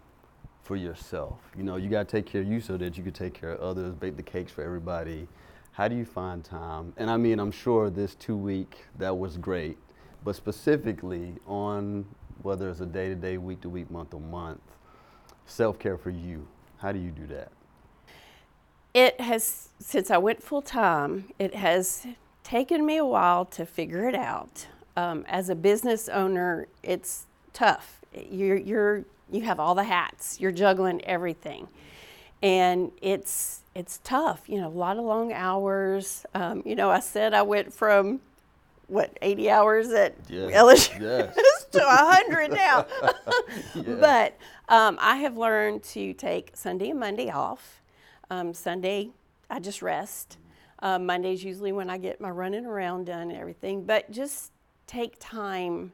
for 0.64 0.76
yourself? 0.76 1.40
You 1.58 1.64
know, 1.64 1.76
you 1.76 1.90
got 1.90 2.08
to 2.08 2.12
take 2.18 2.26
care 2.26 2.42
of 2.42 2.48
you 2.48 2.60
so 2.62 2.78
that 2.78 2.98
you 2.98 3.04
can 3.04 3.14
take 3.14 3.34
care 3.34 3.52
of 3.52 3.60
others, 3.62 3.94
bake 3.94 4.16
the 4.18 4.24
cakes 4.24 4.52
for 4.52 4.64
everybody. 4.64 5.28
How 5.72 5.88
do 5.88 5.96
you 5.96 6.06
find 6.06 6.44
time? 6.44 6.94
And 6.98 7.10
I 7.12 7.18
mean, 7.18 7.40
I'm 7.40 7.52
sure 7.52 7.90
this 7.90 8.16
two 8.16 8.38
week 8.38 8.86
that 8.98 9.16
was 9.18 9.38
great, 9.38 9.78
but 10.26 10.36
specifically 10.36 11.36
on 11.48 12.06
whether 12.42 12.70
it's 12.70 12.82
a 12.82 12.86
day 12.86 13.08
to 13.08 13.16
day, 13.16 13.38
week 13.38 13.62
to 13.62 13.70
week, 13.70 13.90
month 13.90 14.10
to 14.10 14.20
month, 14.20 14.60
self 15.46 15.80
care 15.80 15.98
for 15.98 16.10
you. 16.10 16.46
How 16.80 16.92
do 16.92 17.00
you 17.00 17.12
do 17.12 17.26
that? 17.28 17.52
it 18.96 19.20
has 19.20 19.70
since 19.78 20.10
I 20.10 20.18
went 20.18 20.42
full 20.42 20.62
time. 20.62 21.26
It 21.38 21.54
has 21.54 22.08
taken 22.44 22.86
me 22.86 22.98
a 22.98 23.06
while 23.06 23.46
to 23.46 23.66
figure 23.66 24.08
it 24.08 24.16
out. 24.16 24.68
Um, 24.96 25.26
as 25.28 25.50
a 25.50 25.56
business 25.56 26.08
owner, 26.08 26.68
it's 26.82 27.28
tough. 27.52 28.00
You're 28.32 28.56
you're 28.56 29.04
you 29.30 29.42
have 29.42 29.60
all 29.60 29.76
the 29.76 29.84
hats. 29.84 30.40
You're 30.40 30.54
juggling 30.54 31.04
everything, 31.04 31.68
and 32.42 32.94
it's 33.02 33.64
it's 33.76 34.00
tough. 34.06 34.44
You 34.48 34.62
know, 34.62 34.70
a 34.70 34.70
lot 34.70 34.96
of 34.96 35.04
long 35.04 35.34
hours. 35.34 36.26
Um, 36.34 36.64
you 36.66 36.76
know, 36.76 36.90
I 36.90 37.02
said 37.02 37.34
I 37.34 37.42
went 37.42 37.74
from 37.74 38.22
what 38.88 39.18
80 39.22 39.50
hours 39.50 39.90
at 39.90 40.16
Yes, 40.30 40.52
LSU 40.52 41.02
yes. 41.02 41.66
to 41.72 41.80
100 41.80 42.52
now. 42.52 42.86
Yeah. 43.76 43.96
But 44.00 44.38
um, 44.70 44.98
I 45.02 45.18
have 45.18 45.38
learned 45.38 45.84
to 45.84 46.14
take 46.14 46.52
Sunday 46.56 46.90
and 46.92 47.00
Monday 47.00 47.30
off. 47.30 47.82
Um, 48.30 48.54
Sunday, 48.54 49.12
I 49.50 49.60
just 49.60 49.82
rest. 49.82 50.38
Um, 50.80 51.06
Monday's 51.06 51.44
usually 51.44 51.72
when 51.72 51.90
I 51.90 51.98
get 51.98 52.20
my 52.22 52.30
running 52.30 52.66
around 52.66 53.06
done 53.06 53.30
and 53.32 53.38
everything. 53.38 53.86
But 53.86 54.12
just 54.12 54.52
take 54.88 55.16
time 55.20 55.92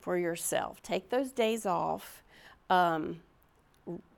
for 0.00 0.16
yourself. 0.18 0.82
Take 0.82 1.08
those 1.10 1.32
days 1.32 1.66
off. 1.66 2.22
Um, 2.70 3.20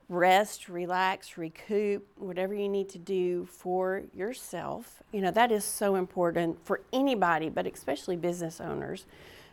rest, 0.09 0.69
relax, 0.69 1.37
recoup, 1.37 2.07
whatever 2.17 2.53
you 2.53 2.69
need 2.69 2.89
to 2.89 2.97
do 2.97 3.45
for 3.45 4.03
yourself. 4.13 5.03
You 5.11 5.21
know, 5.21 5.31
that 5.31 5.51
is 5.51 5.65
so 5.65 5.95
important 5.95 6.65
for 6.65 6.81
anybody, 6.93 7.49
but 7.49 7.67
especially 7.67 8.15
business 8.15 8.61
owners 8.61 9.05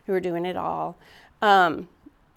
who 0.05 0.13
are 0.13 0.19
doing 0.19 0.45
it 0.45 0.55
all. 0.55 0.97
Um, 1.41 1.89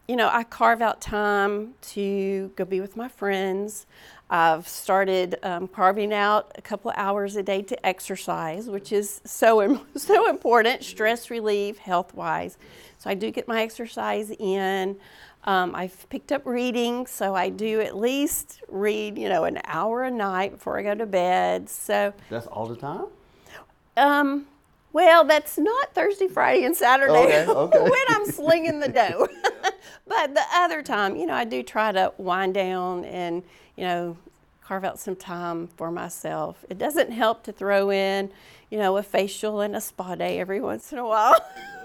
you 0.08 0.16
know, 0.16 0.28
I 0.32 0.42
carve 0.42 0.80
out 0.80 1.00
time 1.00 1.74
to 1.82 2.50
go 2.56 2.64
be 2.64 2.80
with 2.80 2.96
my 2.96 3.08
friends. 3.08 3.86
I've 4.30 4.68
started 4.68 5.36
um, 5.42 5.68
carving 5.68 6.12
out 6.12 6.52
a 6.56 6.62
couple 6.62 6.92
hours 6.96 7.36
a 7.36 7.42
day 7.42 7.62
to 7.62 7.86
exercise, 7.86 8.66
which 8.68 8.92
is 8.92 9.20
so 9.24 9.62
im- 9.64 9.80
so 9.96 10.28
important, 10.28 10.84
stress 10.84 11.30
relief, 11.30 11.78
health 11.78 12.14
wise. 12.14 12.58
So 12.98 13.08
I 13.10 13.14
do 13.14 13.30
get 13.30 13.48
my 13.48 13.62
exercise 13.62 14.30
in. 14.38 14.96
Um, 15.44 15.74
I've 15.74 16.06
picked 16.10 16.30
up 16.32 16.44
reading, 16.44 17.06
so 17.06 17.34
I 17.34 17.48
do 17.48 17.80
at 17.80 17.96
least 17.96 18.60
read, 18.68 19.16
you 19.16 19.28
know, 19.30 19.44
an 19.44 19.60
hour 19.64 20.02
a 20.02 20.10
night 20.10 20.52
before 20.52 20.78
I 20.78 20.82
go 20.82 20.94
to 20.94 21.06
bed. 21.06 21.70
So, 21.70 22.12
That's 22.28 22.46
all 22.48 22.66
the 22.66 22.76
time? 22.76 23.06
um, 23.96 24.46
well, 24.92 25.24
that's 25.24 25.56
not 25.58 25.94
Thursday, 25.94 26.28
Friday, 26.28 26.64
and 26.64 26.74
Saturday 26.76 27.12
Okay, 27.12 27.46
okay. 27.48 27.78
when 27.80 28.02
I'm 28.10 28.26
slinging 28.26 28.80
the 28.80 28.88
dough. 28.88 29.28
but 30.06 30.34
the 30.34 30.42
other 30.54 30.82
time, 30.82 31.16
you 31.16 31.26
know, 31.26 31.34
I 31.34 31.44
do 31.44 31.62
try 31.62 31.92
to 31.92 32.12
wind 32.18 32.54
down 32.54 33.04
and, 33.04 33.42
you 33.78 33.84
know, 33.84 34.16
carve 34.60 34.84
out 34.84 34.98
some 34.98 35.14
time 35.14 35.68
for 35.68 35.90
myself. 35.92 36.64
It 36.68 36.78
doesn't 36.78 37.12
help 37.12 37.44
to 37.44 37.52
throw 37.52 37.90
in, 37.90 38.30
you 38.70 38.78
know, 38.78 38.96
a 38.96 39.04
facial 39.04 39.60
and 39.60 39.76
a 39.76 39.80
spa 39.80 40.16
day 40.16 40.40
every 40.40 40.60
once 40.60 40.92
in 40.92 40.98
a 40.98 41.06
while. 41.06 41.36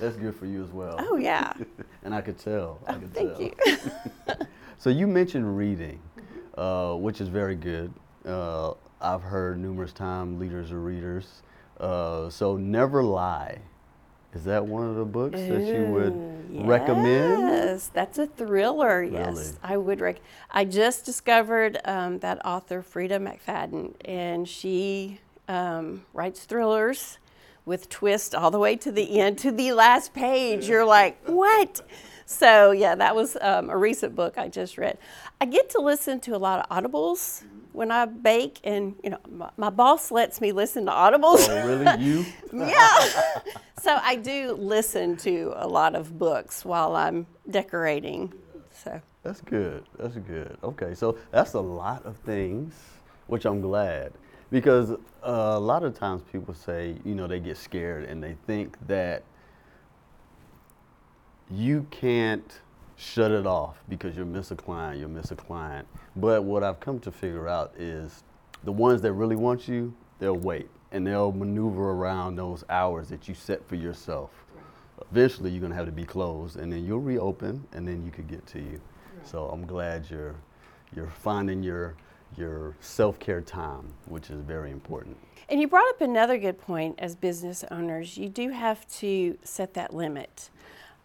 That's 0.00 0.16
good 0.16 0.34
for 0.34 0.46
you 0.46 0.64
as 0.64 0.70
well. 0.70 0.96
oh, 0.98 1.16
yeah. 1.16 1.52
and 2.04 2.12
I 2.12 2.20
could 2.20 2.38
tell. 2.38 2.80
I 2.88 2.94
could 2.94 3.14
Thank 3.14 3.32
tell. 3.34 3.42
you. 3.42 3.54
So 4.80 4.90
you 4.90 5.08
mentioned 5.08 5.56
reading, 5.56 6.00
uh, 6.56 6.94
which 6.94 7.20
is 7.20 7.26
very 7.26 7.56
good. 7.56 7.92
Uh, 8.24 8.74
I've 9.00 9.22
heard 9.22 9.58
numerous 9.58 9.92
times 9.92 10.38
leaders 10.40 10.70
are 10.70 10.78
readers. 10.80 11.42
Uh, 11.80 12.30
so 12.30 12.56
Never 12.56 13.02
Lie. 13.02 13.58
Is 14.38 14.44
that 14.44 14.64
one 14.64 14.88
of 14.88 14.94
the 14.94 15.04
books 15.04 15.36
that 15.36 15.62
you 15.62 15.86
would 15.86 16.64
recommend? 16.64 17.42
Yes, 17.42 17.88
that's 17.92 18.18
a 18.18 18.26
thriller. 18.26 19.02
Yes, 19.02 19.36
Really? 19.36 19.56
I 19.64 19.76
would 19.76 20.00
rec. 20.00 20.20
I 20.48 20.64
just 20.64 21.04
discovered 21.04 21.78
um, 21.84 22.20
that 22.20 22.46
author 22.46 22.80
Freida 22.80 23.18
McFadden, 23.18 23.94
and 24.04 24.48
she 24.48 25.18
um, 25.48 26.04
writes 26.14 26.44
thrillers 26.44 27.18
with 27.64 27.88
twist 27.88 28.32
all 28.32 28.52
the 28.52 28.60
way 28.60 28.76
to 28.76 28.92
the 28.92 29.18
end, 29.18 29.38
to 29.38 29.50
the 29.50 29.72
last 29.72 30.14
page. 30.14 30.68
You're 30.68 30.84
like, 30.84 31.18
what? 31.26 31.80
So 32.24 32.70
yeah, 32.70 32.94
that 32.94 33.16
was 33.16 33.36
um, 33.40 33.70
a 33.70 33.76
recent 33.76 34.14
book 34.14 34.38
I 34.38 34.46
just 34.46 34.78
read. 34.78 34.98
I 35.40 35.46
get 35.46 35.68
to 35.70 35.80
listen 35.80 36.20
to 36.20 36.36
a 36.36 36.38
lot 36.38 36.64
of 36.64 36.70
audibles 36.84 37.42
when 37.72 37.90
I 37.90 38.06
bake, 38.06 38.60
and 38.64 38.94
you 39.02 39.10
know, 39.10 39.18
my, 39.30 39.50
my 39.56 39.70
boss 39.70 40.10
lets 40.10 40.40
me 40.40 40.52
listen 40.52 40.86
to 40.86 40.92
audibles. 40.92 41.46
Oh, 41.48 41.66
really? 41.66 42.04
You? 42.04 42.24
Yeah. 42.52 43.08
so 43.80 43.98
I 44.02 44.16
do 44.16 44.52
listen 44.52 45.16
to 45.18 45.52
a 45.56 45.68
lot 45.68 45.94
of 45.94 46.18
books 46.18 46.64
while 46.64 46.96
I'm 46.96 47.26
decorating. 47.50 48.32
So 48.72 49.00
That's 49.22 49.40
good. 49.42 49.84
That's 49.98 50.16
good. 50.16 50.56
Okay, 50.62 50.94
so 50.94 51.18
that's 51.30 51.54
a 51.54 51.60
lot 51.60 52.04
of 52.06 52.16
things, 52.18 52.74
which 53.26 53.44
I'm 53.44 53.60
glad. 53.60 54.12
Because 54.50 54.92
uh, 54.92 54.96
a 55.22 55.60
lot 55.60 55.84
of 55.84 55.94
times 55.94 56.22
people 56.32 56.54
say, 56.54 56.96
you 57.04 57.14
know, 57.14 57.26
they 57.26 57.38
get 57.38 57.56
scared 57.58 58.04
and 58.04 58.22
they 58.22 58.34
think 58.46 58.76
that 58.86 59.22
you 61.50 61.86
can't 61.90 62.60
shut 62.96 63.30
it 63.30 63.46
off 63.46 63.76
because 63.88 64.16
you'll 64.16 64.26
miss 64.26 64.50
a 64.50 64.56
client, 64.56 64.98
you'll 64.98 65.10
miss 65.10 65.30
a 65.30 65.36
client. 65.36 65.86
But 66.20 66.42
what 66.42 66.64
I've 66.64 66.80
come 66.80 66.98
to 67.00 67.12
figure 67.12 67.48
out 67.48 67.72
is 67.78 68.24
the 68.64 68.72
ones 68.72 69.02
that 69.02 69.12
really 69.12 69.36
want 69.36 69.68
you, 69.68 69.94
they'll 70.18 70.34
wait 70.36 70.68
and 70.90 71.06
they'll 71.06 71.32
maneuver 71.32 71.90
around 71.90 72.36
those 72.36 72.64
hours 72.68 73.08
that 73.10 73.28
you 73.28 73.34
set 73.34 73.66
for 73.68 73.76
yourself. 73.76 74.30
Eventually, 75.12 75.50
you're 75.50 75.60
gonna 75.60 75.74
have 75.74 75.86
to 75.86 75.92
be 75.92 76.04
closed, 76.04 76.56
and 76.56 76.72
then 76.72 76.84
you'll 76.84 77.00
reopen, 77.00 77.64
and 77.72 77.86
then 77.86 78.04
you 78.04 78.10
could 78.10 78.26
get 78.26 78.44
to 78.48 78.58
you. 78.58 78.80
So 79.22 79.44
I'm 79.46 79.64
glad 79.66 80.10
you're 80.10 80.34
you're 80.94 81.06
finding 81.06 81.62
your 81.62 81.94
your 82.36 82.74
self-care 82.80 83.42
time, 83.42 83.92
which 84.06 84.30
is 84.30 84.40
very 84.40 84.70
important. 84.70 85.16
And 85.48 85.60
you 85.60 85.68
brought 85.68 85.88
up 85.88 86.00
another 86.00 86.36
good 86.36 86.58
point 86.58 86.96
as 86.98 87.14
business 87.14 87.64
owners. 87.70 88.18
You 88.18 88.28
do 88.28 88.50
have 88.50 88.86
to 88.98 89.38
set 89.44 89.74
that 89.74 89.94
limit. 89.94 90.50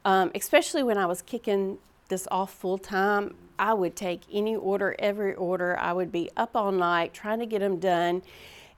Um, 0.05 0.32
especially 0.36 0.84
when 0.84 0.98
I 0.98 1.05
was 1.05 1.22
kicking 1.22 1.77
this 2.10 2.27
off 2.32 2.53
full 2.53 2.77
time, 2.77 3.36
I 3.57 3.74
would 3.74 3.95
take 3.95 4.22
any 4.31 4.55
order, 4.55 4.95
every 5.00 5.33
order. 5.36 5.77
I 5.77 5.93
would 5.93 6.12
be 6.12 6.29
up 6.36 6.55
all 6.55 6.72
night 6.72 7.13
trying 7.13 7.39
to 7.39 7.45
get 7.45 7.60
them 7.60 7.79
done, 7.79 8.24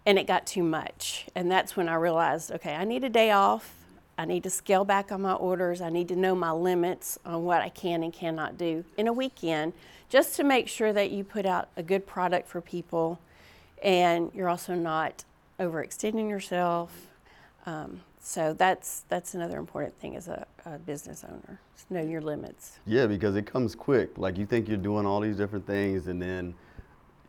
and 0.05 0.19
it 0.19 0.27
got 0.27 0.45
too 0.45 0.63
much. 0.63 1.27
And 1.35 1.51
that's 1.51 1.75
when 1.75 1.89
I 1.89 1.95
realized 1.95 2.51
okay, 2.51 2.75
I 2.75 2.83
need 2.83 3.03
a 3.03 3.09
day 3.09 3.31
off. 3.31 3.73
I 4.17 4.25
need 4.25 4.43
to 4.43 4.49
scale 4.49 4.85
back 4.85 5.11
on 5.11 5.21
my 5.21 5.33
orders. 5.33 5.81
I 5.81 5.89
need 5.89 6.07
to 6.07 6.15
know 6.15 6.35
my 6.35 6.51
limits 6.51 7.19
on 7.25 7.43
what 7.43 7.61
I 7.61 7.69
can 7.69 8.01
and 8.01 8.13
cannot 8.13 8.57
do 8.57 8.85
in 8.97 9.07
a 9.07 9.13
weekend 9.13 9.73
just 10.09 10.35
to 10.37 10.43
make 10.43 10.67
sure 10.69 10.93
that 10.93 11.11
you 11.11 11.23
put 11.23 11.45
out 11.45 11.67
a 11.75 11.83
good 11.83 12.07
product 12.07 12.47
for 12.47 12.61
people 12.61 13.19
and 13.83 14.31
you're 14.33 14.47
also 14.47 14.73
not 14.73 15.25
overextending 15.59 16.29
yourself. 16.29 17.07
Um, 17.65 18.01
so 18.25 18.53
that's 18.53 19.03
that's 19.07 19.35
another 19.35 19.59
important 19.59 19.95
thing 19.99 20.15
as 20.15 20.27
a, 20.27 20.47
a 20.65 20.79
business 20.79 21.23
owner. 21.23 21.59
Is 21.77 21.85
know 21.91 22.01
your 22.01 22.21
limits. 22.21 22.79
Yeah, 22.87 23.05
because 23.05 23.35
it 23.35 23.45
comes 23.45 23.75
quick. 23.75 24.17
Like 24.17 24.35
you 24.35 24.47
think 24.47 24.67
you're 24.67 24.77
doing 24.77 25.05
all 25.05 25.19
these 25.19 25.37
different 25.37 25.67
things, 25.67 26.07
and 26.07 26.19
then 26.19 26.55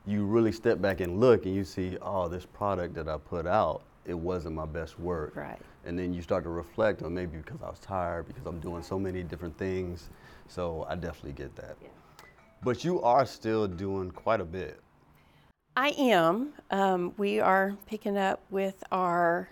you 0.07 0.25
really 0.25 0.53
step 0.53 0.81
back 0.81 1.01
and 1.01 1.21
look, 1.21 1.45
and 1.45 1.55
you 1.55 1.65
see, 1.65 1.99
oh, 2.01 2.29
this 2.29 2.47
product 2.47 2.95
that 2.95 3.09
I 3.09 3.19
put 3.19 3.47
out, 3.47 3.83
it 4.07 4.15
wasn't 4.15 4.55
my 4.55 4.65
best 4.65 4.99
work. 4.99 5.37
Right. 5.37 5.61
And 5.85 5.99
then 5.99 6.15
you 6.15 6.23
start 6.23 6.45
to 6.45 6.51
reflect 6.51 7.03
on 7.03 7.13
maybe 7.13 7.37
because 7.37 7.61
I 7.63 7.69
was 7.69 7.79
tired, 7.79 8.27
because 8.27 8.47
I'm 8.47 8.59
doing 8.61 8.83
so 8.83 8.99
many 8.99 9.23
different 9.23 9.57
things. 9.59 10.09
So 10.49 10.87
I 10.89 10.95
definitely 10.95 11.33
get 11.33 11.55
that. 11.57 11.77
Yeah. 11.83 11.89
But 12.63 12.85
you 12.85 13.03
are 13.03 13.27
still 13.27 13.67
doing 13.69 14.11
quite 14.13 14.41
a 14.41 14.47
bit. 14.47 14.81
I 15.77 15.91
am. 15.99 16.55
Um, 16.71 17.13
we 17.19 17.39
are 17.39 17.77
picking 17.85 18.17
up 18.17 18.41
with 18.49 18.83
our 18.91 19.51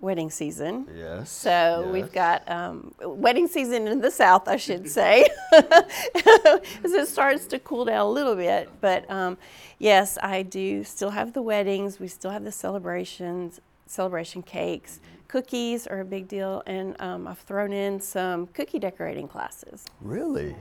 wedding 0.00 0.30
season. 0.30 0.86
Yes. 0.96 1.30
So 1.30 1.82
yes. 1.84 1.92
we've 1.92 2.12
got 2.12 2.48
um, 2.50 2.94
wedding 3.02 3.46
season 3.46 3.86
in 3.86 4.00
the 4.00 4.10
south, 4.10 4.48
I 4.48 4.56
should 4.56 4.88
say, 4.98 5.28
as 5.52 6.92
it 6.92 7.08
starts 7.08 7.46
to 7.48 7.58
cool 7.58 7.84
down 7.84 8.00
a 8.00 8.10
little 8.10 8.36
bit. 8.36 8.70
But 8.80 9.10
um, 9.10 9.38
yes, 9.78 10.18
I 10.22 10.42
do 10.42 10.84
still 10.84 11.10
have 11.10 11.32
the 11.32 11.42
weddings. 11.42 12.00
We 12.00 12.08
still 12.08 12.30
have 12.30 12.44
the 12.44 12.52
celebrations, 12.52 13.60
celebration 13.86 14.42
cakes. 14.42 15.00
Cookies 15.28 15.86
are 15.86 16.00
a 16.00 16.04
big 16.04 16.26
deal, 16.26 16.62
and 16.66 17.00
um, 17.00 17.28
I've 17.28 17.38
thrown 17.38 17.72
in 17.72 18.00
some 18.00 18.48
cookie 18.48 18.80
decorating 18.80 19.28
classes. 19.28 19.84
Really? 20.00 20.56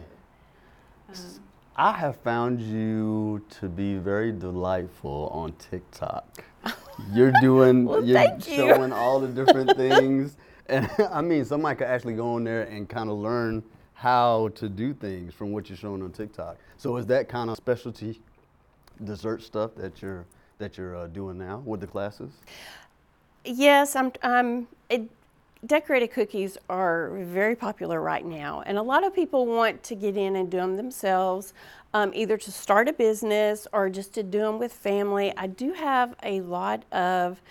I 1.80 1.94
have 1.94 2.18
found 2.18 2.60
you 2.60 3.42
to 3.62 3.70
be 3.70 3.96
very 3.96 4.34
delightful 4.34 5.30
on 5.32 5.54
TikTok. 5.54 6.44
You're 7.14 7.32
doing, 7.40 7.86
Well, 7.86 8.04
you're 8.04 8.18
thank 8.18 8.50
you. 8.50 8.56
showing 8.58 8.92
all 8.92 9.22
the 9.22 9.30
different 9.30 9.78
things. 9.78 10.36
And 10.68 10.90
I 11.10 11.22
mean, 11.22 11.46
somebody 11.46 11.78
could 11.78 11.88
actually 11.88 12.16
go 12.16 12.36
in 12.36 12.44
there 12.44 12.64
and 12.64 12.90
kind 12.90 13.10
of 13.10 13.18
learn 13.18 13.64
how 13.94 14.50
to 14.56 14.68
do 14.68 14.94
things 14.94 15.34
from 15.34 15.54
what 15.54 15.70
you're 15.70 15.78
showing 15.78 16.04
on 16.04 16.12
TikTok. 16.12 16.58
So 16.76 16.98
is 16.98 17.06
that 17.06 17.30
kind 17.30 17.50
of 17.50 17.56
specialty 17.56 18.20
dessert 19.06 19.42
stuff 19.42 19.74
that 19.76 20.02
you're 20.02 20.26
that 20.58 20.78
you're 20.78 20.98
uh, 20.98 21.08
doing 21.08 21.38
now 21.38 21.64
with 21.66 21.80
the 21.80 21.88
classes? 21.88 22.34
Yes, 23.46 23.96
I'm. 23.96 24.12
I'm 24.22 24.68
it, 24.90 25.10
decorated 25.66 26.12
cookies 26.12 26.58
are 26.70 27.12
very 27.20 27.56
popular 27.56 28.02
right 28.02 28.26
now, 28.26 28.64
and 28.66 28.78
a 28.78 28.82
lot 28.82 29.06
of 29.06 29.14
people 29.14 29.46
want 29.46 29.84
to 29.84 29.96
get 29.96 30.16
in 30.16 30.36
and 30.36 30.50
do 30.50 30.58
them 30.58 30.78
themselves, 30.78 31.54
um, 31.94 32.12
either 32.14 32.38
to 32.38 32.52
start 32.52 32.88
a 32.88 32.94
business 32.94 33.68
or 33.74 33.90
just 33.90 34.14
to 34.14 34.24
do 34.24 34.40
them 34.40 34.60
with 34.60 34.72
family. 34.72 35.34
I 35.36 35.48
do 35.48 35.74
have 35.74 36.16
a 36.24 36.42
lot 36.42 36.86
of 36.94 37.42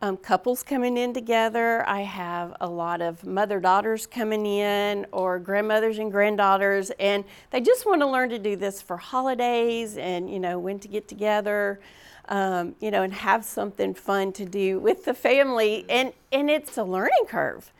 um, 0.00 0.16
couples 0.16 0.62
coming 0.62 0.96
in 0.96 1.12
together. 1.12 1.86
I 1.88 2.02
have 2.02 2.56
a 2.60 2.68
lot 2.68 3.02
of 3.02 3.26
mother 3.26 3.60
daughters 3.60 4.06
coming 4.06 4.46
in, 4.46 5.06
or 5.12 5.38
grandmothers 5.38 5.98
and 5.98 6.10
granddaughters, 6.10 6.90
and 6.98 7.24
they 7.50 7.60
just 7.60 7.84
want 7.84 8.00
to 8.00 8.06
learn 8.06 8.30
to 8.30 8.38
do 8.38 8.56
this 8.56 8.80
for 8.80 8.96
holidays 8.96 9.98
and 9.98 10.30
you 10.32 10.40
know 10.40 10.58
when 10.58 10.78
to 10.78 10.88
get 10.88 11.06
together 11.06 11.80
um, 12.28 12.74
you 12.80 12.90
know, 12.90 13.02
and 13.02 13.12
have 13.12 13.44
something 13.44 13.94
fun 13.94 14.32
to 14.32 14.44
do 14.44 14.78
with 14.78 15.04
the 15.04 15.14
family. 15.14 15.84
And, 15.88 16.12
and 16.32 16.50
it's 16.50 16.76
a 16.76 16.84
learning 16.84 17.24
curve. 17.26 17.72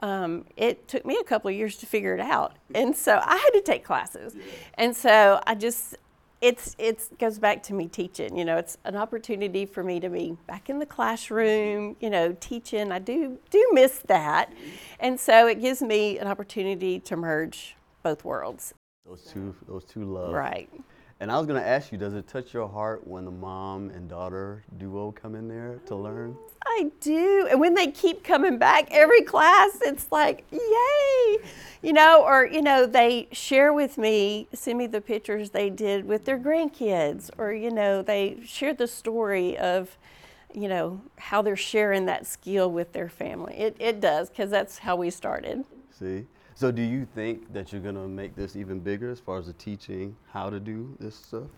Um, 0.00 0.44
it 0.56 0.88
took 0.88 1.06
me 1.06 1.16
a 1.20 1.24
couple 1.24 1.48
of 1.48 1.56
years 1.56 1.76
to 1.78 1.86
figure 1.86 2.14
it 2.14 2.20
out. 2.20 2.54
And 2.74 2.94
so 2.94 3.20
I 3.22 3.36
had 3.36 3.50
to 3.50 3.62
take 3.62 3.84
classes. 3.84 4.36
And 4.74 4.94
so 4.94 5.40
I 5.46 5.54
just, 5.54 5.96
it's, 6.42 6.76
it's 6.78 7.08
goes 7.18 7.38
back 7.38 7.62
to 7.64 7.74
me 7.74 7.88
teaching, 7.88 8.36
you 8.36 8.44
know, 8.44 8.58
it's 8.58 8.76
an 8.84 8.94
opportunity 8.94 9.64
for 9.64 9.82
me 9.82 9.98
to 10.00 10.10
be 10.10 10.36
back 10.46 10.68
in 10.68 10.78
the 10.78 10.86
classroom, 10.86 11.96
you 11.98 12.10
know, 12.10 12.36
teaching. 12.40 12.92
I 12.92 12.98
do, 12.98 13.38
do 13.50 13.70
miss 13.72 14.00
that. 14.00 14.52
And 15.00 15.18
so 15.18 15.46
it 15.46 15.60
gives 15.62 15.80
me 15.80 16.18
an 16.18 16.26
opportunity 16.26 17.00
to 17.00 17.16
merge 17.16 17.74
both 18.02 18.22
worlds. 18.22 18.74
Those 19.06 19.22
two, 19.22 19.54
those 19.66 19.84
two 19.84 20.04
loves. 20.04 20.34
Right. 20.34 20.68
And 21.18 21.32
I 21.32 21.38
was 21.38 21.46
going 21.46 21.60
to 21.60 21.66
ask 21.66 21.92
you, 21.92 21.98
does 21.98 22.12
it 22.12 22.28
touch 22.28 22.52
your 22.52 22.68
heart 22.68 23.06
when 23.06 23.24
the 23.24 23.30
mom 23.30 23.88
and 23.88 24.06
daughter 24.06 24.64
duo 24.76 25.12
come 25.12 25.34
in 25.34 25.48
there 25.48 25.80
to 25.86 25.96
learn? 25.96 26.36
I 26.66 26.90
do. 27.00 27.48
And 27.50 27.58
when 27.58 27.72
they 27.72 27.86
keep 27.86 28.22
coming 28.22 28.58
back 28.58 28.88
every 28.90 29.22
class, 29.22 29.78
it's 29.80 30.12
like, 30.12 30.44
yay! 30.50 31.38
You 31.82 31.94
know, 31.94 32.22
or, 32.22 32.44
you 32.44 32.60
know, 32.60 32.84
they 32.84 33.28
share 33.32 33.72
with 33.72 33.96
me, 33.96 34.46
send 34.52 34.76
me 34.76 34.86
the 34.86 35.00
pictures 35.00 35.50
they 35.50 35.70
did 35.70 36.04
with 36.04 36.26
their 36.26 36.38
grandkids, 36.38 37.30
or, 37.38 37.50
you 37.52 37.70
know, 37.70 38.02
they 38.02 38.38
share 38.44 38.74
the 38.74 38.86
story 38.86 39.56
of, 39.56 39.96
you 40.52 40.68
know, 40.68 41.00
how 41.16 41.40
they're 41.40 41.56
sharing 41.56 42.04
that 42.06 42.26
skill 42.26 42.70
with 42.70 42.92
their 42.92 43.08
family. 43.08 43.54
It, 43.54 43.76
it 43.78 44.00
does, 44.00 44.28
because 44.28 44.50
that's 44.50 44.78
how 44.78 44.96
we 44.96 45.08
started. 45.08 45.64
See? 45.98 46.26
So 46.56 46.72
do 46.72 46.80
you 46.80 47.06
think 47.14 47.52
that 47.52 47.70
you're 47.70 47.82
going 47.82 47.96
to 47.96 48.08
make 48.08 48.34
this 48.34 48.56
even 48.56 48.80
bigger 48.80 49.10
as 49.10 49.20
far 49.20 49.38
as 49.38 49.44
the 49.44 49.52
teaching 49.52 50.16
how 50.32 50.48
to 50.48 50.58
do 50.58 50.96
this 50.98 51.14
stuff? 51.14 51.50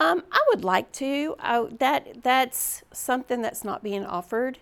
Um, 0.00 0.24
I 0.32 0.40
would 0.48 0.64
like 0.64 0.90
to. 0.94 1.36
I, 1.38 1.68
that 1.78 2.24
that's 2.24 2.82
something 2.92 3.42
that's 3.42 3.62
not 3.62 3.80
being 3.84 4.04
offered 4.04 4.58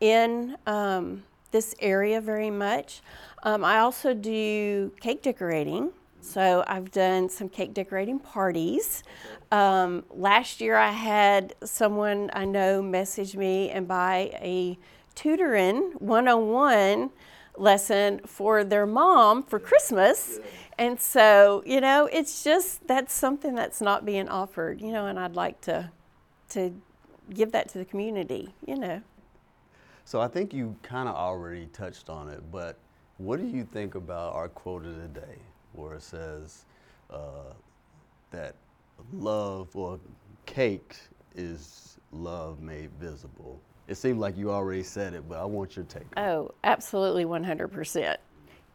in 0.00 0.56
um, 0.66 1.22
this 1.50 1.74
area 1.80 2.18
very 2.22 2.48
much. 2.48 3.02
Um, 3.42 3.62
I 3.62 3.80
also 3.80 4.14
do 4.14 4.90
cake 5.02 5.20
decorating. 5.20 5.90
So 6.22 6.64
I've 6.66 6.90
done 6.90 7.28
some 7.28 7.50
cake 7.50 7.74
decorating 7.74 8.18
parties. 8.18 9.04
Um, 9.52 10.04
last 10.08 10.62
year 10.62 10.76
I 10.76 10.92
had 10.92 11.54
someone 11.62 12.30
I 12.32 12.46
know 12.46 12.80
message 12.80 13.36
me 13.36 13.68
and 13.68 13.86
buy 13.86 14.30
a 14.40 14.78
tutoring 15.14 15.92
101 15.98 17.10
lesson 17.56 18.20
for 18.26 18.64
their 18.64 18.86
mom 18.86 19.42
for 19.42 19.58
Christmas. 19.58 20.38
And 20.78 21.00
so, 21.00 21.62
you 21.64 21.80
know, 21.80 22.06
it's 22.12 22.44
just 22.44 22.86
that's 22.86 23.14
something 23.14 23.54
that's 23.54 23.80
not 23.80 24.04
being 24.04 24.28
offered, 24.28 24.80
you 24.80 24.92
know, 24.92 25.06
and 25.06 25.18
I'd 25.18 25.36
like 25.36 25.60
to 25.62 25.90
to 26.50 26.72
give 27.32 27.52
that 27.52 27.68
to 27.70 27.78
the 27.78 27.84
community, 27.84 28.54
you 28.66 28.76
know. 28.76 29.02
So 30.04 30.20
I 30.20 30.28
think 30.28 30.54
you 30.54 30.76
kind 30.82 31.08
of 31.08 31.16
already 31.16 31.66
touched 31.66 32.08
on 32.08 32.28
it, 32.28 32.40
but 32.52 32.78
what 33.18 33.40
do 33.40 33.46
you 33.46 33.64
think 33.64 33.94
about 33.94 34.34
our 34.34 34.48
quote 34.48 34.84
of 34.84 34.96
the 35.00 35.08
day 35.08 35.38
where 35.72 35.94
it 35.94 36.02
says 36.02 36.64
uh, 37.10 37.52
that 38.30 38.54
love 39.12 39.74
or 39.74 39.98
cake 40.44 40.94
is 41.34 41.98
love 42.12 42.60
made 42.60 42.90
visible? 43.00 43.60
It 43.88 43.96
seemed 43.96 44.18
like 44.18 44.36
you 44.36 44.50
already 44.50 44.82
said 44.82 45.14
it, 45.14 45.28
but 45.28 45.38
I 45.38 45.44
want 45.44 45.76
your 45.76 45.84
take. 45.84 46.04
Oh, 46.16 46.50
absolutely 46.64 47.24
100%. 47.24 48.16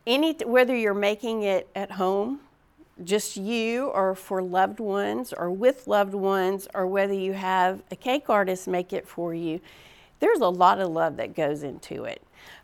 Any 0.07 0.33
whether 0.45 0.75
you're 0.75 0.93
making 0.93 1.43
it 1.43 1.69
at 1.75 1.91
home, 1.91 2.39
just 3.03 3.37
you 3.37 3.87
or 3.87 4.15
for 4.15 4.41
loved 4.41 4.79
ones 4.79 5.33
or 5.33 5.51
with 5.51 5.87
loved 5.87 6.13
ones 6.13 6.67
or 6.73 6.87
whether 6.87 7.13
you 7.13 7.33
have 7.33 7.83
a 7.91 7.95
cake 7.95 8.29
artist 8.29 8.67
make 8.67 8.93
it 8.93 9.07
for 9.07 9.33
you, 9.33 9.59
there's 10.19 10.39
a 10.39 10.49
lot 10.49 10.79
of 10.79 10.89
love 10.89 11.17
that 11.17 11.35
goes 11.35 11.63
into 11.63 12.05
it. 12.05 12.21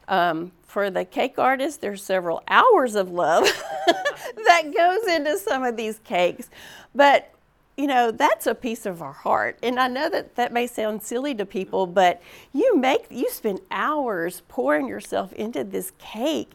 Um, 0.08 0.52
for 0.64 0.90
the 0.90 1.04
cake 1.04 1.38
artist, 1.38 1.82
there's 1.82 2.02
several 2.02 2.42
hours 2.48 2.96
of 2.96 3.12
love 3.12 3.44
that 3.88 4.74
goes 4.74 5.14
into 5.14 5.38
some 5.38 5.64
of 5.64 5.76
these 5.76 6.00
cakes. 6.00 6.50
But 6.96 7.32
you 7.78 7.86
know, 7.88 8.12
that's 8.12 8.48
a 8.48 8.56
piece 8.56 8.86
of 8.88 9.02
our 9.04 9.14
heart. 9.14 9.60
And 9.62 9.80
I 9.80 9.88
know 9.88 10.10
that 10.10 10.36
that 10.36 10.52
may 10.52 10.66
sound 10.68 11.04
silly 11.04 11.36
to 11.36 11.46
people, 11.46 11.86
but 11.86 12.22
you 12.54 12.76
make, 12.76 13.06
you 13.12 13.30
spend 13.30 13.62
hours 13.70 14.42
pouring 14.48 14.88
yourself 14.88 15.32
into 15.34 15.64
this 15.64 15.92
cake. 16.00 16.52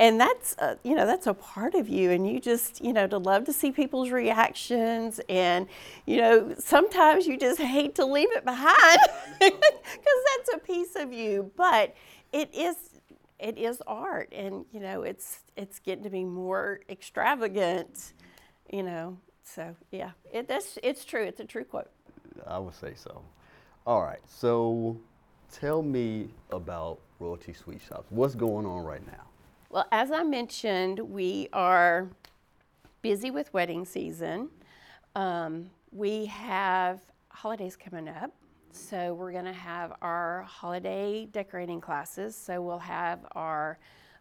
and 0.00 0.20
that's 0.20 0.56
uh, 0.58 0.76
you 0.84 0.94
know 0.94 1.06
that's 1.06 1.26
a 1.26 1.34
part 1.34 1.74
of 1.74 1.88
you. 1.88 2.10
And 2.12 2.28
you 2.30 2.38
just 2.40 2.84
you 2.84 2.92
know 2.92 3.06
to 3.08 3.18
love 3.18 3.44
to 3.46 3.52
see 3.52 3.72
people's 3.72 4.10
reactions. 4.10 5.20
And 5.28 5.66
you 6.06 6.18
know 6.18 6.54
sometimes 6.58 7.26
you 7.26 7.36
just 7.38 7.60
hate 7.60 7.94
to 7.96 8.04
leave 8.06 8.30
it 8.32 8.44
behind 8.44 8.98
because 9.40 10.20
that's 10.36 10.54
a 10.54 10.58
piece 10.58 10.94
of 10.96 11.12
you. 11.12 11.50
But 11.56 11.94
it 12.32 12.54
is 12.54 12.76
it 13.38 13.56
is 13.58 13.82
art. 13.86 14.32
And 14.32 14.66
you 14.72 14.80
know 14.80 15.02
it's 15.02 15.40
it's 15.56 15.78
getting 15.80 16.04
to 16.04 16.10
be 16.10 16.24
more 16.24 16.80
extravagant 16.88 18.12
you 18.70 18.82
know 18.82 19.18
so 19.54 19.74
yeah 19.90 20.10
it, 20.32 20.46
that's 20.48 20.78
it's 20.82 21.04
true 21.04 21.24
it's 21.24 21.40
a 21.40 21.44
true 21.44 21.64
quote 21.64 21.90
I 22.46 22.58
would 22.58 22.74
say 22.74 22.94
so. 22.94 23.22
All 23.86 24.02
right, 24.02 24.20
so 24.26 24.98
tell 25.50 25.82
me 25.82 26.28
about 26.50 26.98
Royalty 27.18 27.52
Sweet 27.52 27.80
Shoppes. 27.86 28.06
What's 28.10 28.34
going 28.34 28.66
on 28.66 28.84
right 28.84 29.04
now? 29.06 29.24
Well, 29.70 29.86
as 29.92 30.10
I 30.10 30.22
mentioned, 30.22 30.98
we 30.98 31.48
are 31.52 32.08
busy 33.02 33.30
with 33.30 33.52
wedding 33.52 33.84
season. 33.84 34.50
Um, 35.14 35.70
we 35.90 36.26
have 36.26 37.00
holidays 37.28 37.76
coming 37.76 38.08
up. 38.08 38.32
So 38.70 39.14
we're 39.14 39.32
going 39.32 39.46
to 39.46 39.52
have 39.52 39.94
our 40.02 40.42
holiday 40.42 41.26
decorating 41.32 41.80
classes. 41.80 42.36
So 42.36 42.60
we'll 42.60 42.78
have 42.78 43.20
our 43.32 43.78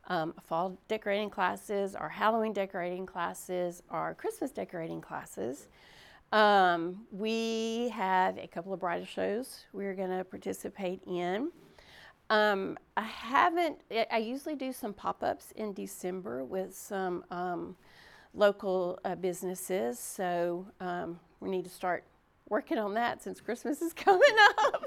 um, 0.08 0.34
fall 0.48 0.78
decorating 0.88 1.30
classes, 1.30 1.96
our 1.96 2.10
Halloween 2.10 2.54
decorating 2.54 3.06
classes, 3.06 3.84
our 3.90 4.14
Christmas 4.16 4.52
decorating 4.52 5.02
classes. 5.02 5.68
Um, 6.32 7.06
we 7.12 7.90
have 7.94 8.38
a 8.38 8.48
couple 8.48 8.74
of 8.74 8.80
bridal 8.80 9.06
shows 9.06 9.66
we're 9.72 9.94
going 9.94 10.18
to 10.18 10.24
participate 10.24 11.02
in. 11.06 11.52
Um, 12.30 12.78
I 12.98 13.04
haven't, 13.04 13.80
I- 14.12 14.18
usually 14.18 14.56
do 14.56 14.74
some 14.74 14.94
pop 14.94 15.24
ups 15.24 15.52
in 15.56 15.74
December 15.74 16.44
with 16.44 16.76
some 16.76 17.24
um, 17.32 17.78
local 18.34 19.00
uh, 19.06 19.16
businesses. 19.16 20.00
So 20.00 20.68
um, 20.82 21.20
we 21.40 21.50
need 21.50 21.64
to 21.64 21.70
start 21.70 22.04
working 22.50 22.78
on 22.78 22.94
that 22.96 23.24
since 23.24 23.40
Christmas 23.40 23.82
is 23.82 23.94
coming 23.96 24.22
up. 24.60 24.86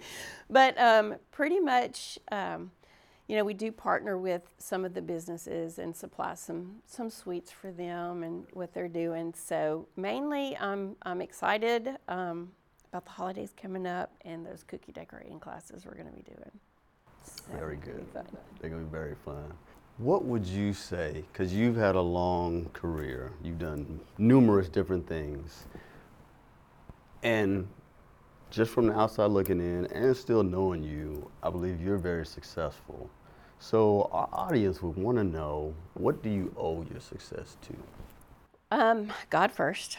but 0.50 0.78
um, 0.80 1.16
pretty 1.30 1.60
much, 1.60 2.18
you 3.28 3.36
know, 3.36 3.44
we 3.44 3.52
do 3.52 3.70
partner 3.70 4.16
with 4.16 4.42
some 4.56 4.86
of 4.86 4.94
the 4.94 5.02
businesses 5.02 5.78
and 5.78 5.94
supply 5.94 6.34
some 6.34 6.76
some 6.86 7.10
sweets 7.10 7.52
for 7.52 7.70
them 7.70 8.22
and 8.22 8.46
what 8.54 8.72
they're 8.72 8.88
doing. 8.88 9.34
So 9.36 9.86
mainly, 9.96 10.56
I'm 10.56 10.96
I'm 11.02 11.20
excited 11.20 11.96
um, 12.08 12.50
about 12.90 13.04
the 13.04 13.10
holidays 13.10 13.52
coming 13.60 13.86
up 13.86 14.12
and 14.24 14.46
those 14.46 14.64
cookie 14.66 14.92
decorating 14.92 15.38
classes 15.38 15.84
we're 15.84 15.94
going 15.94 16.08
to 16.08 16.16
be 16.16 16.22
doing. 16.22 16.50
So 17.22 17.42
Very 17.52 17.76
good. 17.76 18.06
They're 18.60 18.70
going 18.70 18.82
to 18.82 18.88
be 18.88 18.96
very 18.96 19.14
fun. 19.26 19.52
What 19.98 20.24
would 20.24 20.46
you 20.46 20.72
say, 20.72 21.24
because 21.32 21.52
you've 21.52 21.76
had 21.76 21.96
a 21.96 22.00
long 22.00 22.70
career, 22.72 23.32
you've 23.42 23.58
done 23.58 24.00
numerous 24.16 24.68
different 24.68 25.06
things, 25.06 25.64
and 27.22 27.66
just 28.50 28.70
from 28.70 28.86
the 28.86 28.98
outside 28.98 29.26
looking 29.26 29.60
in 29.60 29.86
and 29.86 30.16
still 30.16 30.42
knowing 30.42 30.82
you, 30.82 31.30
I 31.42 31.50
believe 31.50 31.80
you're 31.80 31.98
very 31.98 32.24
successful. 32.24 33.10
So 33.60 34.08
our 34.12 34.28
audience 34.32 34.82
would 34.82 34.96
want 34.96 35.18
to 35.18 35.24
know, 35.24 35.74
what 35.94 36.22
do 36.22 36.30
you 36.30 36.54
owe 36.56 36.84
your 36.90 37.00
success 37.00 37.56
to? 37.62 37.74
Um, 38.70 39.12
God 39.30 39.50
first. 39.50 39.98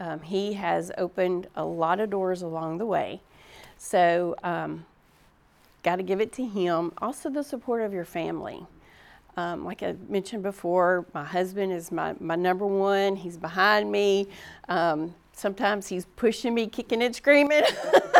Um, 0.00 0.20
he 0.20 0.52
has 0.54 0.92
opened 0.96 1.48
a 1.56 1.64
lot 1.64 2.00
of 2.00 2.10
doors 2.10 2.42
along 2.42 2.78
the 2.78 2.86
way. 2.86 3.20
So, 3.76 4.34
um, 4.42 4.86
got 5.82 5.96
to 5.96 6.02
give 6.02 6.20
it 6.20 6.32
to 6.32 6.44
Him. 6.44 6.92
Also, 6.98 7.30
the 7.30 7.42
support 7.42 7.82
of 7.82 7.92
your 7.92 8.04
family. 8.04 8.66
Um, 9.36 9.64
like 9.64 9.82
I 9.82 9.94
mentioned 10.08 10.42
before, 10.42 11.06
my 11.14 11.24
husband 11.24 11.72
is 11.72 11.92
my, 11.92 12.14
my 12.18 12.34
number 12.34 12.66
one. 12.66 13.14
He's 13.14 13.36
behind 13.36 13.90
me. 13.90 14.26
Um, 14.68 15.14
sometimes 15.32 15.86
he's 15.86 16.06
pushing 16.16 16.54
me, 16.54 16.66
kicking 16.66 17.02
and 17.02 17.14
screaming, 17.14 17.62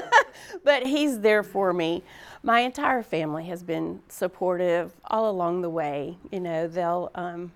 but 0.65 0.87
he's 0.87 1.21
there 1.21 1.43
for 1.43 1.73
me. 1.73 2.03
My 2.43 2.61
entire 2.61 3.03
family 3.03 3.47
has 3.47 3.63
been 3.63 4.01
supportive 4.09 4.93
all 5.05 5.31
along 5.31 5.63
the 5.63 5.71
way. 5.71 6.17
You 6.31 6.41
know, 6.41 6.69
they'll, 6.69 7.11
um, 7.15 7.53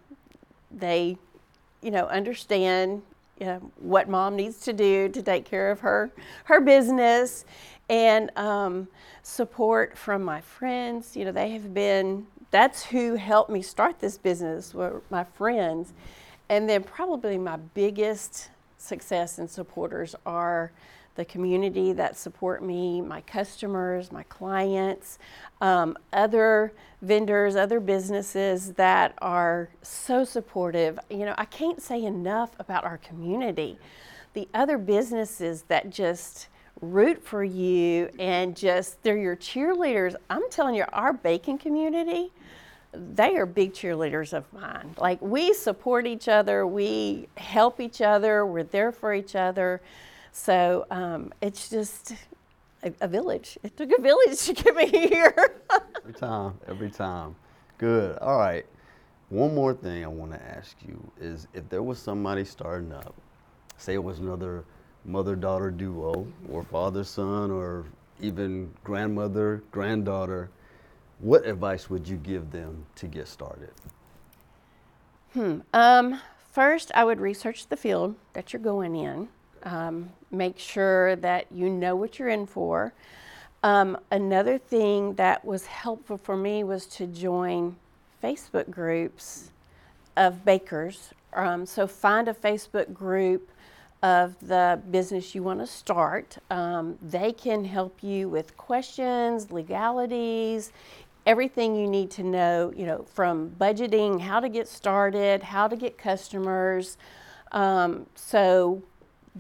they 0.71 1.19
you 1.83 1.91
know, 1.91 2.07
understand 2.07 3.03
you 3.39 3.47
know, 3.47 3.73
what 3.81 4.09
mom 4.09 4.37
needs 4.37 4.61
to 4.61 4.73
do 4.73 5.09
to 5.09 5.23
take 5.23 5.45
care 5.45 5.71
of 5.71 5.81
her 5.81 6.11
her 6.45 6.61
business, 6.61 7.45
and 7.91 8.31
um, 8.39 8.89
support 9.23 9.99
from 9.99 10.23
my 10.23 10.41
friends. 10.41 11.17
You 11.17 11.27
know, 11.27 11.33
they 11.33 11.51
have 11.51 11.75
been. 11.75 12.27
That's 12.53 12.85
who 12.85 13.15
helped 13.15 13.51
me 13.51 13.63
start 13.63 13.99
this 13.99 14.17
business. 14.17 14.75
Were 14.75 15.03
my 15.11 15.25
friends, 15.25 15.93
and 16.49 16.69
then 16.69 16.85
probably 16.85 17.37
my 17.37 17.57
biggest 17.57 18.51
success 18.79 19.39
and 19.39 19.51
supporters 19.51 20.15
are 20.25 20.71
the 21.15 21.25
community 21.25 21.93
that 21.93 22.17
support 22.17 22.63
me, 22.63 23.01
my 23.01 23.21
customers, 23.23 24.11
my 24.11 24.23
clients, 24.25 25.19
um, 25.61 25.97
other 26.13 26.73
vendors, 27.03 27.57
other 27.57 27.81
businesses 27.81 28.73
that 28.75 29.15
are 29.21 29.69
so 29.83 30.25
supportive. 30.25 30.99
You 31.11 31.27
know, 31.27 31.35
I 31.37 31.45
can't 31.45 31.83
say 31.83 32.03
enough 32.05 32.51
about 32.59 32.85
our 32.85 32.99
community. 32.99 33.79
The 34.35 34.49
other 34.55 34.79
businesses 34.79 35.63
that 35.69 35.91
just 35.91 36.49
root 36.81 37.23
for 37.23 37.45
you 37.45 38.11
and 38.19 38.57
just 38.57 39.03
they're 39.03 39.17
your 39.17 39.37
cheerleaders. 39.37 40.15
I'm 40.31 40.49
telling 40.51 40.75
you, 40.75 40.85
our 40.93 41.13
bacon 41.13 41.59
community, 41.59 42.33
they 42.93 43.37
are 43.37 43.47
big 43.47 43.73
cheerleaders 43.73 44.33
of 44.33 44.51
mine. 44.53 44.95
Like 44.99 45.21
we 45.21 45.55
support 45.55 46.07
each 46.07 46.29
other, 46.29 46.67
we 46.67 47.29
help 47.37 47.81
each 47.81 48.01
other, 48.01 48.45
we're 48.45 48.65
there 48.65 48.93
for 48.93 49.15
each 49.15 49.37
other. 49.37 49.81
So 50.33 50.87
um, 50.91 51.33
it's 51.41 51.69
just 51.69 52.15
a, 52.83 52.93
a 53.01 53.09
village. 53.09 53.59
It 53.63 53.77
took 53.77 53.91
a 53.97 54.01
village 54.01 54.43
to 54.47 54.55
get 54.55 54.75
me 54.75 54.87
here. 55.09 55.61
Every 55.99 56.15
time, 56.15 56.55
every 56.67 56.91
time. 56.91 57.37
Good. 57.79 58.19
All 58.19 58.39
right. 58.39 58.67
One 59.29 59.55
more 59.55 59.73
thing 59.73 60.05
I 60.05 60.09
want 60.09 60.33
to 60.33 60.43
ask 60.43 60.77
you 60.87 61.01
is 61.21 61.47
if 61.55 61.69
there 61.69 61.83
was 61.83 61.99
somebody 61.99 62.45
starting 62.45 62.93
up, 62.93 63.15
say 63.77 63.95
it 63.95 64.03
was 64.03 64.19
another 64.19 64.65
mother 65.05 65.37
daughter 65.37 65.71
duo, 65.71 66.27
or 66.51 66.65
father 66.65 67.05
son, 67.05 67.51
or 67.51 67.85
even 68.21 68.73
grandmother 68.85 69.63
granddaughter, 69.71 70.51
what 71.19 71.47
advice 71.47 71.89
would 71.89 72.07
you 72.07 72.17
give 72.17 72.51
them 72.51 72.85
to 72.97 73.07
get 73.07 73.27
started? 73.27 73.73
Hmm. 75.33 75.61
Um, 75.73 76.21
first, 76.53 76.93
I 76.95 77.05
would 77.05 77.21
research 77.21 77.69
the 77.69 77.77
field 77.77 78.17
that 78.35 78.53
you're 78.53 78.63
going 78.63 78.95
in. 78.95 79.29
Um, 79.65 80.11
make 80.31 80.59
sure 80.59 81.17
that 81.17 81.47
you 81.53 81.69
know 81.69 81.95
what 81.95 82.19
you're 82.19 82.29
in 82.29 82.47
for. 82.47 82.93
Um, 83.63 83.97
another 84.11 84.59
thing 84.59 85.15
that 85.15 85.45
was 85.45 85.67
helpful 85.67 86.19
for 86.19 86.37
me 86.37 86.65
was 86.65 86.87
to 86.87 87.07
join 87.07 87.77
Facebook 88.23 88.71
groups 88.71 89.51
of 90.17 90.45
bakers. 90.45 91.11
Um, 91.33 91.65
so 91.65 91.87
find 91.87 92.29
a 92.29 92.35
Facebook 92.35 92.93
group 92.93 93.51
of 94.03 94.35
the 94.41 94.81
business 94.91 95.35
you 95.35 95.43
want 95.43 95.61
to 95.61 95.67
start. 95.67 96.39
Um, 96.51 96.99
they 97.01 97.33
can 97.33 97.65
help 97.65 98.03
you 98.03 98.29
with 98.29 98.57
questions, 98.57 99.53
legalities, 99.53 100.73
everything 101.25 101.77
you 101.77 101.87
need 101.87 102.11
to 102.13 102.25
know. 102.25 102.73
You 102.77 102.87
know, 102.87 103.07
from 103.15 103.51
budgeting, 103.51 104.21
how 104.21 104.41
to 104.41 104.49
get 104.49 104.67
started, 104.67 105.43
how 105.43 105.69
to 105.69 105.77
get 105.77 105.97
customers. 105.97 106.97
Um, 107.53 108.07
so 108.17 108.83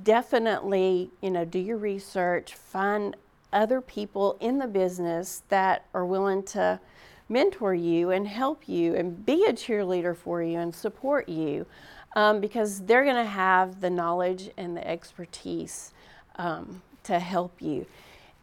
definitely, 0.00 1.10
you 1.20 1.30
know, 1.30 1.44
do 1.44 1.58
your 1.58 1.76
research, 1.76 2.54
find 2.54 3.16
other 3.52 3.80
people 3.80 4.36
in 4.40 4.58
the 4.58 4.66
business 4.66 5.42
that 5.48 5.84
are 5.92 6.06
willing 6.06 6.42
to 6.42 6.80
mentor 7.28 7.74
you 7.74 8.10
and 8.10 8.26
help 8.26 8.68
you 8.68 8.94
and 8.94 9.24
be 9.24 9.44
a 9.46 9.52
cheerleader 9.52 10.16
for 10.16 10.42
you 10.42 10.58
and 10.58 10.74
support 10.74 11.28
you 11.28 11.66
um, 12.14 12.40
because 12.40 12.80
they're 12.80 13.04
going 13.04 13.16
to 13.16 13.24
have 13.24 13.80
the 13.80 13.90
knowledge 13.90 14.50
and 14.56 14.76
the 14.76 14.86
expertise 14.86 15.92
um, 16.36 16.82
to 17.04 17.18
help 17.18 17.60
you. 17.60 17.86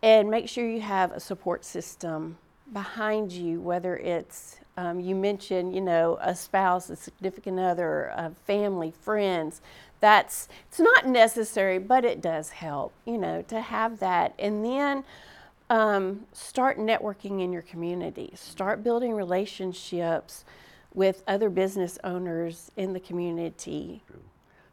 And 0.02 0.30
make 0.30 0.48
sure 0.48 0.68
you 0.68 0.82
have 0.82 1.12
a 1.12 1.20
support 1.20 1.66
system 1.66 2.38
behind 2.72 3.32
you, 3.32 3.60
whether 3.60 3.98
it's 3.98 4.60
um, 4.78 5.00
you 5.02 5.14
mentioned, 5.14 5.76
you 5.76 5.82
know, 5.82 6.18
a 6.22 6.34
spouse, 6.34 6.90
a 6.90 6.96
significant 6.96 7.60
other, 7.60 8.14
a 8.16 8.32
family, 8.46 8.92
friends. 8.92 9.62
That's 10.00 10.48
it's 10.68 10.80
not 10.80 11.08
necessary, 11.08 11.78
but 11.80 12.06
it 12.06 12.22
does 12.22 12.50
help, 12.52 12.94
you 13.06 13.18
know, 13.18 13.42
to 13.44 13.62
have 13.62 14.00
that. 14.00 14.34
And 14.40 14.64
then 14.64 15.04
um, 15.70 16.26
start 16.34 16.78
networking 16.80 17.42
in 17.42 17.52
your 17.54 17.62
community. 17.62 18.32
Start 18.36 18.84
building 18.84 19.14
relationships 19.14 20.46
with 20.94 21.24
other 21.28 21.50
business 21.50 22.00
owners 22.04 22.72
in 22.78 22.94
the 22.94 23.00
community. 23.00 24.02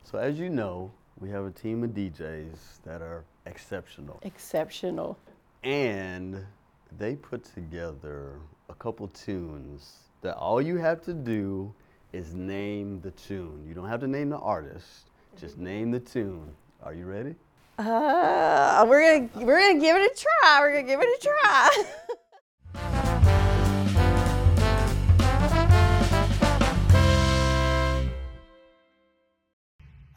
So, 0.04 0.18
as 0.18 0.38
you 0.38 0.48
know, 0.48 0.90
we 1.18 1.28
have 1.30 1.44
a 1.44 1.50
team 1.50 1.82
of 1.84 1.90
DJs 1.90 2.56
that 2.84 3.02
are 3.02 3.24
exceptional. 3.46 4.18
Exceptional. 4.22 5.18
and 5.64 6.44
they 6.98 7.16
put 7.16 7.44
together 7.44 8.38
a 8.68 8.74
couple 8.74 9.08
tunes 9.08 9.96
that 10.22 10.36
all 10.36 10.62
you 10.62 10.76
have 10.76 11.02
to 11.02 11.12
do 11.12 11.72
is 12.12 12.32
name 12.34 13.00
the 13.00 13.10
tune. 13.12 13.64
You 13.68 13.74
don't 13.74 13.88
have 13.88 14.00
to 14.00 14.06
name 14.06 14.30
the 14.30 14.38
artist. 14.38 15.10
Just 15.36 15.58
name 15.58 15.90
the 15.90 16.00
tune. 16.00 16.50
Are 16.82 16.94
you 16.94 17.04
ready? 17.04 17.34
Uh, 17.78 18.86
we're 18.88 19.28
gonna 19.28 19.28
we're 19.44 19.60
gonna 19.60 19.78
give 19.78 19.94
it 19.94 20.10
a 20.10 20.14
try. 20.16 20.60
We're 20.60 20.72
gonna 20.76 20.86
give 20.86 21.00
it 21.02 21.08
a 21.08 21.18
try. 21.22 21.84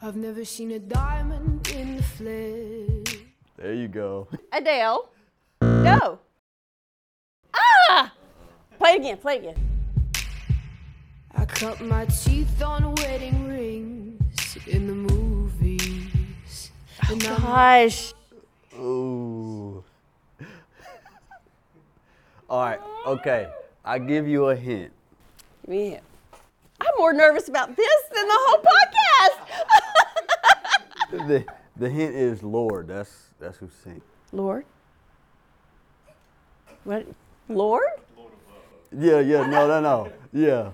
I've 0.02 0.16
never 0.16 0.42
seen 0.46 0.70
a 0.70 0.78
diamond 0.78 1.68
in 1.68 1.98
the 1.98 2.02
flesh. 2.02 3.18
There 3.58 3.74
you 3.74 3.88
go. 3.88 4.26
Adele. 4.52 5.10
Go. 5.60 6.18
Ah! 7.52 8.10
Play 8.78 8.92
it 8.92 9.00
again. 9.00 9.18
Play 9.18 9.34
it 9.36 9.38
again. 9.40 9.56
I 11.34 11.44
cut 11.44 11.82
my 11.82 12.06
teeth 12.06 12.62
on 12.62 12.84
a 12.84 12.90
wedding 12.90 13.46
rings 14.54 14.68
in 14.68 14.86
the 14.86 14.94
movies. 14.94 16.70
Oh, 17.08 17.12
and 17.12 17.22
I'm 17.24 17.42
Gosh. 17.42 18.14
Ooh. 18.76 19.84
All 22.48 22.62
right. 22.62 22.80
Okay. 23.06 23.48
I 23.84 23.98
give 23.98 24.28
you 24.28 24.46
a 24.46 24.56
hint. 24.56 24.92
Give 25.62 25.70
me 25.70 25.86
a 25.86 25.90
hint. 25.90 26.02
I'm 26.80 26.94
more 26.98 27.12
nervous 27.12 27.48
about 27.48 27.76
this 27.76 28.02
than 28.14 28.26
the 28.26 28.36
whole 28.36 28.58
podcast. 28.58 29.46
The, 31.10 31.44
the 31.76 31.90
hint 31.90 32.14
is 32.14 32.44
Lorde. 32.44 32.86
That's 32.86 33.30
that's 33.40 33.56
who 33.58 33.68
sings. 33.82 34.04
Lorde. 34.30 34.64
What? 36.84 37.04
Lorde? 37.48 37.82
Yeah, 38.96 39.18
yeah, 39.18 39.44
no, 39.44 39.66
no, 39.66 39.80
no. 39.80 40.12
Yeah. 40.32 40.70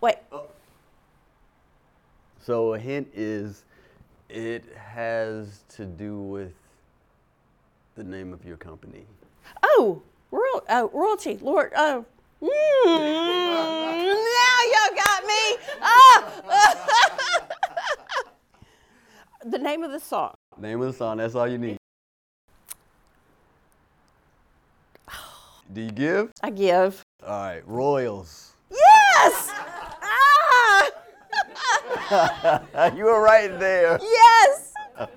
Wait. 0.00 0.16
Uh, 0.32 0.38
So 2.44 2.74
a 2.74 2.78
hint 2.78 3.08
is 3.14 3.64
it 4.28 4.64
has 4.76 5.62
to 5.76 5.86
do 5.86 6.20
with 6.20 6.52
the 7.94 8.04
name 8.04 8.34
of 8.34 8.44
your 8.44 8.58
company. 8.58 9.06
Oh, 9.62 10.02
royal, 10.30 10.62
uh, 10.68 10.86
royalty. 10.92 11.38
Lorde. 11.40 11.72
Oh. 11.74 12.04
Mm, 12.42 12.50
now 14.04 14.58
y'all 14.74 14.94
got 14.94 15.24
me. 15.24 15.56
Ah! 15.80 16.24
the 19.46 19.58
name 19.58 19.82
of 19.82 19.90
the 19.90 20.00
song. 20.00 20.34
Name 20.58 20.82
of 20.82 20.88
the 20.88 20.92
song, 20.92 21.16
that's 21.16 21.34
all 21.34 21.48
you 21.48 21.56
need. 21.56 21.78
Do 25.72 25.80
you 25.80 25.92
give? 25.92 26.30
I 26.42 26.50
give. 26.50 27.02
All 27.26 27.30
right, 27.30 27.66
Royals. 27.66 28.52
Yes! 28.70 29.50
Ah! 29.50 30.90
you 32.96 33.04
were 33.04 33.20
right 33.22 33.58
there. 33.58 33.98
yes! 34.00 34.72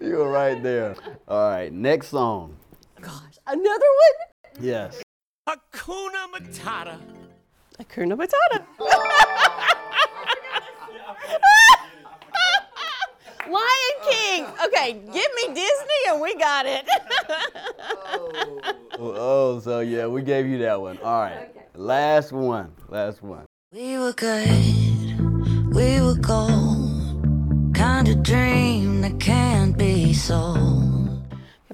You 0.00 0.18
were 0.18 0.30
right 0.30 0.62
there. 0.62 0.94
All 1.26 1.50
right, 1.50 1.72
next 1.72 2.08
song. 2.08 2.56
Gosh, 3.00 3.36
another 3.48 3.90
one? 4.04 4.64
Yes. 4.64 5.02
Hakuna 5.48 6.28
Matata. 6.32 6.98
Hakuna 7.80 8.16
Matata. 8.16 8.62
Lion 13.50 13.96
King. 14.08 14.44
Okay, 14.66 14.92
give 15.12 15.30
me 15.34 15.46
Disney 15.48 16.02
and 16.10 16.20
we 16.20 16.34
got 16.36 16.66
it. 16.66 16.86
Oh, 18.98 19.00
oh, 19.00 19.60
so 19.60 19.80
yeah, 19.80 20.06
we 20.06 20.22
gave 20.22 20.46
you 20.46 20.58
that 20.58 20.80
one. 20.80 20.98
All 20.98 21.22
right. 21.22 21.50
Last 21.74 22.32
one. 22.32 22.72
Last 22.88 23.22
one. 23.22 23.44
We 23.72 23.98
were 23.98 24.12
good, 24.12 24.48
we 25.76 26.00
were 26.00 26.14
gold. 26.14 27.74
Kind 27.74 28.08
of 28.08 28.22
dream 28.22 29.02
that 29.02 29.20
can't 29.20 29.76
be 29.76 30.14
sold. 30.14 31.22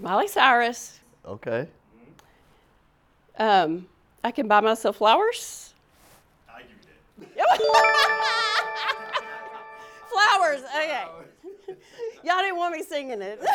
Miley 0.00 0.26
Cyrus. 0.26 0.98
Okay. 1.24 1.68
Um, 3.38 3.86
I 4.24 4.32
can 4.32 4.48
buy 4.48 4.60
myself 4.60 4.96
flowers. 4.96 5.74
I 6.48 6.62
give 6.62 6.70
you 7.20 7.26
that. 7.36 7.46
flowers. 10.10 10.62
Okay. 10.62 11.04
Y'all 12.24 12.40
didn't 12.40 12.56
want 12.56 12.74
me 12.74 12.82
singing 12.82 13.22
it. 13.22 13.40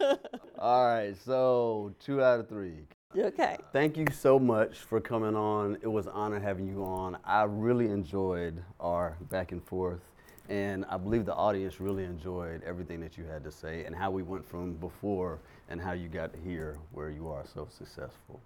All 0.58 0.86
right, 0.86 1.16
so 1.24 1.92
two 1.98 2.22
out 2.22 2.38
of 2.38 2.48
three. 2.48 2.86
Okay. 3.16 3.56
Thank 3.72 3.96
you 3.96 4.06
so 4.12 4.38
much 4.38 4.78
for 4.78 5.00
coming 5.00 5.34
on. 5.34 5.78
It 5.82 5.88
was 5.88 6.06
an 6.06 6.12
honor 6.12 6.38
having 6.38 6.68
you 6.68 6.84
on. 6.84 7.16
I 7.24 7.42
really 7.44 7.90
enjoyed 7.90 8.62
our 8.78 9.16
back 9.30 9.52
and 9.52 9.62
forth, 9.64 10.00
and 10.48 10.84
I 10.86 10.96
believe 10.96 11.24
the 11.24 11.34
audience 11.34 11.80
really 11.80 12.04
enjoyed 12.04 12.62
everything 12.64 13.00
that 13.00 13.18
you 13.18 13.24
had 13.24 13.44
to 13.44 13.50
say 13.50 13.84
and 13.84 13.94
how 13.94 14.10
we 14.10 14.22
went 14.22 14.48
from 14.48 14.74
before 14.74 15.38
and 15.68 15.80
how 15.80 15.92
you 15.92 16.08
got 16.08 16.30
here 16.44 16.78
where 16.92 17.10
you 17.10 17.28
are 17.28 17.44
so 17.52 17.68
successful. 17.70 18.40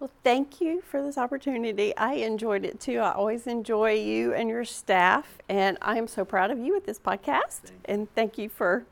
Well, 0.00 0.10
thank 0.24 0.60
you 0.60 0.80
for 0.80 1.00
this 1.00 1.16
opportunity. 1.16 1.96
I 1.96 2.14
enjoyed 2.14 2.64
it 2.64 2.80
too. 2.80 2.98
I 2.98 3.12
always 3.12 3.46
enjoy 3.46 3.92
you 3.92 4.34
and 4.34 4.48
your 4.48 4.64
staff, 4.64 5.38
and 5.48 5.78
I 5.80 5.96
am 5.96 6.08
so 6.08 6.24
proud 6.24 6.50
of 6.50 6.58
you 6.58 6.74
with 6.74 6.86
this 6.86 6.98
podcast. 6.98 7.70
And 7.84 8.12
thank 8.14 8.36
you 8.36 8.48
for 8.48 8.84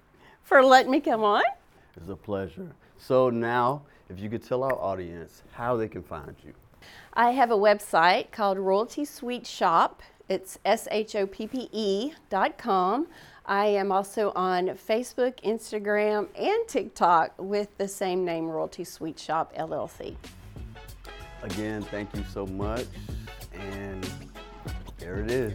for 0.45 0.63
letting 0.65 0.91
me 0.91 1.01
come 1.01 1.25
on. 1.25 1.43
It's 1.97 2.09
a 2.09 2.17
pleasure. 2.17 2.71
So 2.97 3.29
now, 3.29 3.83
if 4.11 4.21
you 4.21 4.29
could 4.29 4.43
tell 4.43 4.63
our 4.65 4.75
audience 4.75 5.43
how 5.53 5.77
they 5.77 5.89
can 5.89 6.03
find 6.03 6.35
you. 6.45 6.53
I 7.15 7.31
have 7.31 7.51
a 7.51 7.57
website 7.57 8.31
called 8.31 8.59
Royalty 8.59 9.05
Sweet 9.05 9.45
Shoppe. 9.45 10.01
It's 10.29 10.59
S 10.65 10.87
H 10.91 11.15
O 11.17 11.27
P 11.27 11.47
P 11.47 11.69
E 11.73 12.13
dot 12.29 12.59
com. 12.59 13.07
I 13.47 13.67
am 13.67 13.91
also 13.91 14.33
on 14.37 14.69
Facebook, 14.69 15.41
Instagram, 15.43 16.29
and 16.39 16.69
TikTok 16.69 17.35
with 17.39 17.77
the 17.79 17.89
same 17.89 18.25
name, 18.25 18.47
Royalty 18.47 18.85
Sweet 18.85 19.17
Shoppe 19.17 19.57
LLC. 19.57 20.15
Again, 21.43 21.83
thank 21.83 22.15
you 22.15 22.25
so 22.33 22.47
much, 22.47 22.87
and 23.53 24.09
there 24.99 25.21
it 25.21 25.31
is. 25.31 25.55